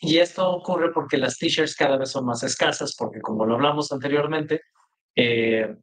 [0.00, 3.90] y esto ocurre porque las t-shirts cada vez son más escasas, porque como lo hablamos
[3.92, 4.62] anteriormente,
[5.14, 5.74] eh,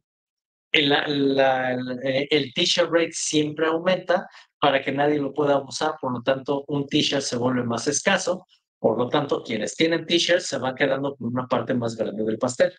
[0.72, 4.28] el, el t-shirt rate siempre aumenta
[4.60, 8.46] para que nadie lo pueda usar, por lo tanto, un t-shirt se vuelve más escaso
[8.86, 12.38] por lo tanto, quienes tienen t-shirts se van quedando con una parte más grande del
[12.38, 12.72] pastel.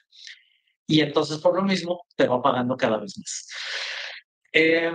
[0.87, 3.49] Y entonces, por lo mismo, te va pagando cada vez más.
[4.53, 4.93] Eh,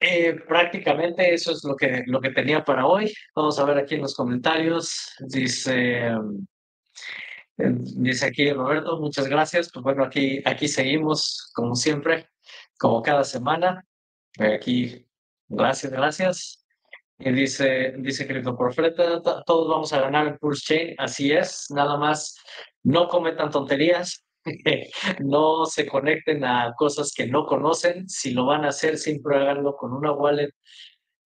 [0.00, 3.12] eh, prácticamente eso es lo que, lo que tenía para hoy.
[3.34, 5.14] Vamos a ver aquí en los comentarios.
[5.20, 6.16] Dice, eh,
[7.56, 9.70] dice aquí Roberto, muchas gracias.
[9.72, 12.28] Pues bueno, aquí, aquí seguimos, como siempre,
[12.78, 13.84] como cada semana.
[14.38, 15.06] Aquí,
[15.48, 16.58] gracias, gracias.
[17.20, 18.26] Y dice, dice
[18.56, 22.36] Profeta, todos vamos a ganar el Pulse Chain, así es, nada más
[22.84, 24.24] no cometan tonterías,
[25.20, 29.76] no se conecten a cosas que no conocen, si lo van a hacer, siempre háganlo
[29.76, 30.50] con una wallet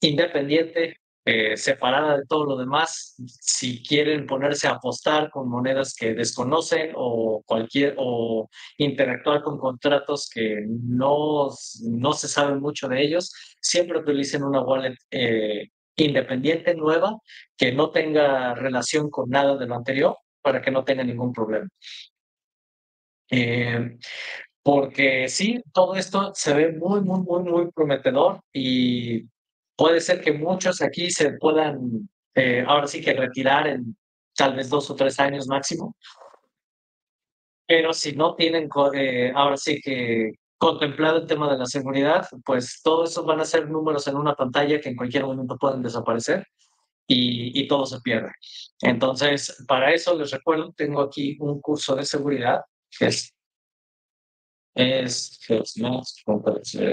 [0.01, 3.15] independiente, eh, separada de todo lo demás.
[3.40, 10.28] Si quieren ponerse a apostar con monedas que desconocen o cualquier o interactuar con contratos
[10.28, 11.49] que no,
[11.85, 17.19] no se sabe mucho de ellos, siempre utilicen una wallet eh, independiente, nueva,
[17.57, 21.69] que no tenga relación con nada de lo anterior, para que no tenga ningún problema.
[23.33, 23.99] Eh,
[24.63, 29.25] porque sí, todo esto se ve muy, muy, muy, muy prometedor y
[29.75, 33.97] puede ser que muchos aquí se puedan, eh, ahora sí que retirar en
[34.37, 35.97] tal vez dos o tres años máximo.
[37.67, 42.83] Pero si no tienen, eh, ahora sí que contemplado el tema de la seguridad, pues
[42.85, 46.47] todo eso van a ser números en una pantalla que en cualquier momento pueden desaparecer
[47.09, 48.31] y, todo se pierde.
[48.81, 52.61] Entonces, para eso les recuerdo, tengo aquí un curso de seguridad
[53.01, 53.32] es
[54.74, 55.39] es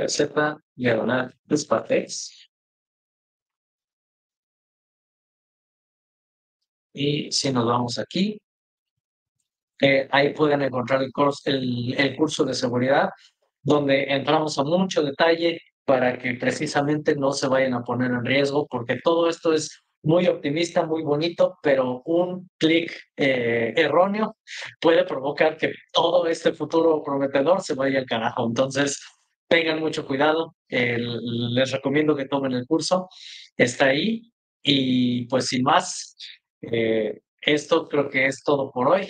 [0.07, 1.33] Z diagonal
[6.93, 8.41] Y si nos vamos aquí,
[9.81, 11.11] eh, ahí pueden encontrar el,
[11.45, 13.09] el, el curso de seguridad
[13.61, 18.67] donde entramos a mucho detalle para que precisamente no se vayan a poner en riesgo,
[18.67, 24.37] porque todo esto es muy optimista, muy bonito, pero un clic eh, erróneo
[24.79, 28.45] puede provocar que todo este futuro prometedor se vaya al carajo.
[28.47, 29.01] Entonces,
[29.47, 30.55] tengan mucho cuidado.
[30.67, 33.09] les recomiendo que tomen el curso.
[33.57, 34.31] Está ahí.
[34.61, 36.15] Y pues sin más,
[36.61, 39.07] eh, esto creo que es todo por hoy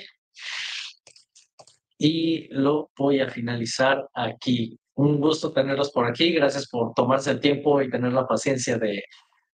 [2.00, 4.80] y lo voy a finalizar aquí.
[4.96, 6.32] Un gusto tenerlos por aquí.
[6.32, 9.04] Gracias por tomarse el tiempo y tener la paciencia de,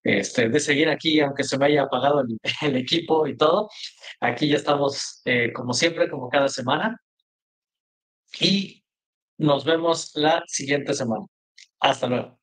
[0.05, 2.23] este, de seguir aquí, aunque se me haya apagado
[2.61, 3.69] el, equipo y todo.
[4.21, 7.01] Aquí ya estamos, eh, como siempre, como cada semana.
[8.39, 8.83] Y
[9.39, 11.25] nos vemos la siguiente semana.
[11.79, 12.39] Hasta luego.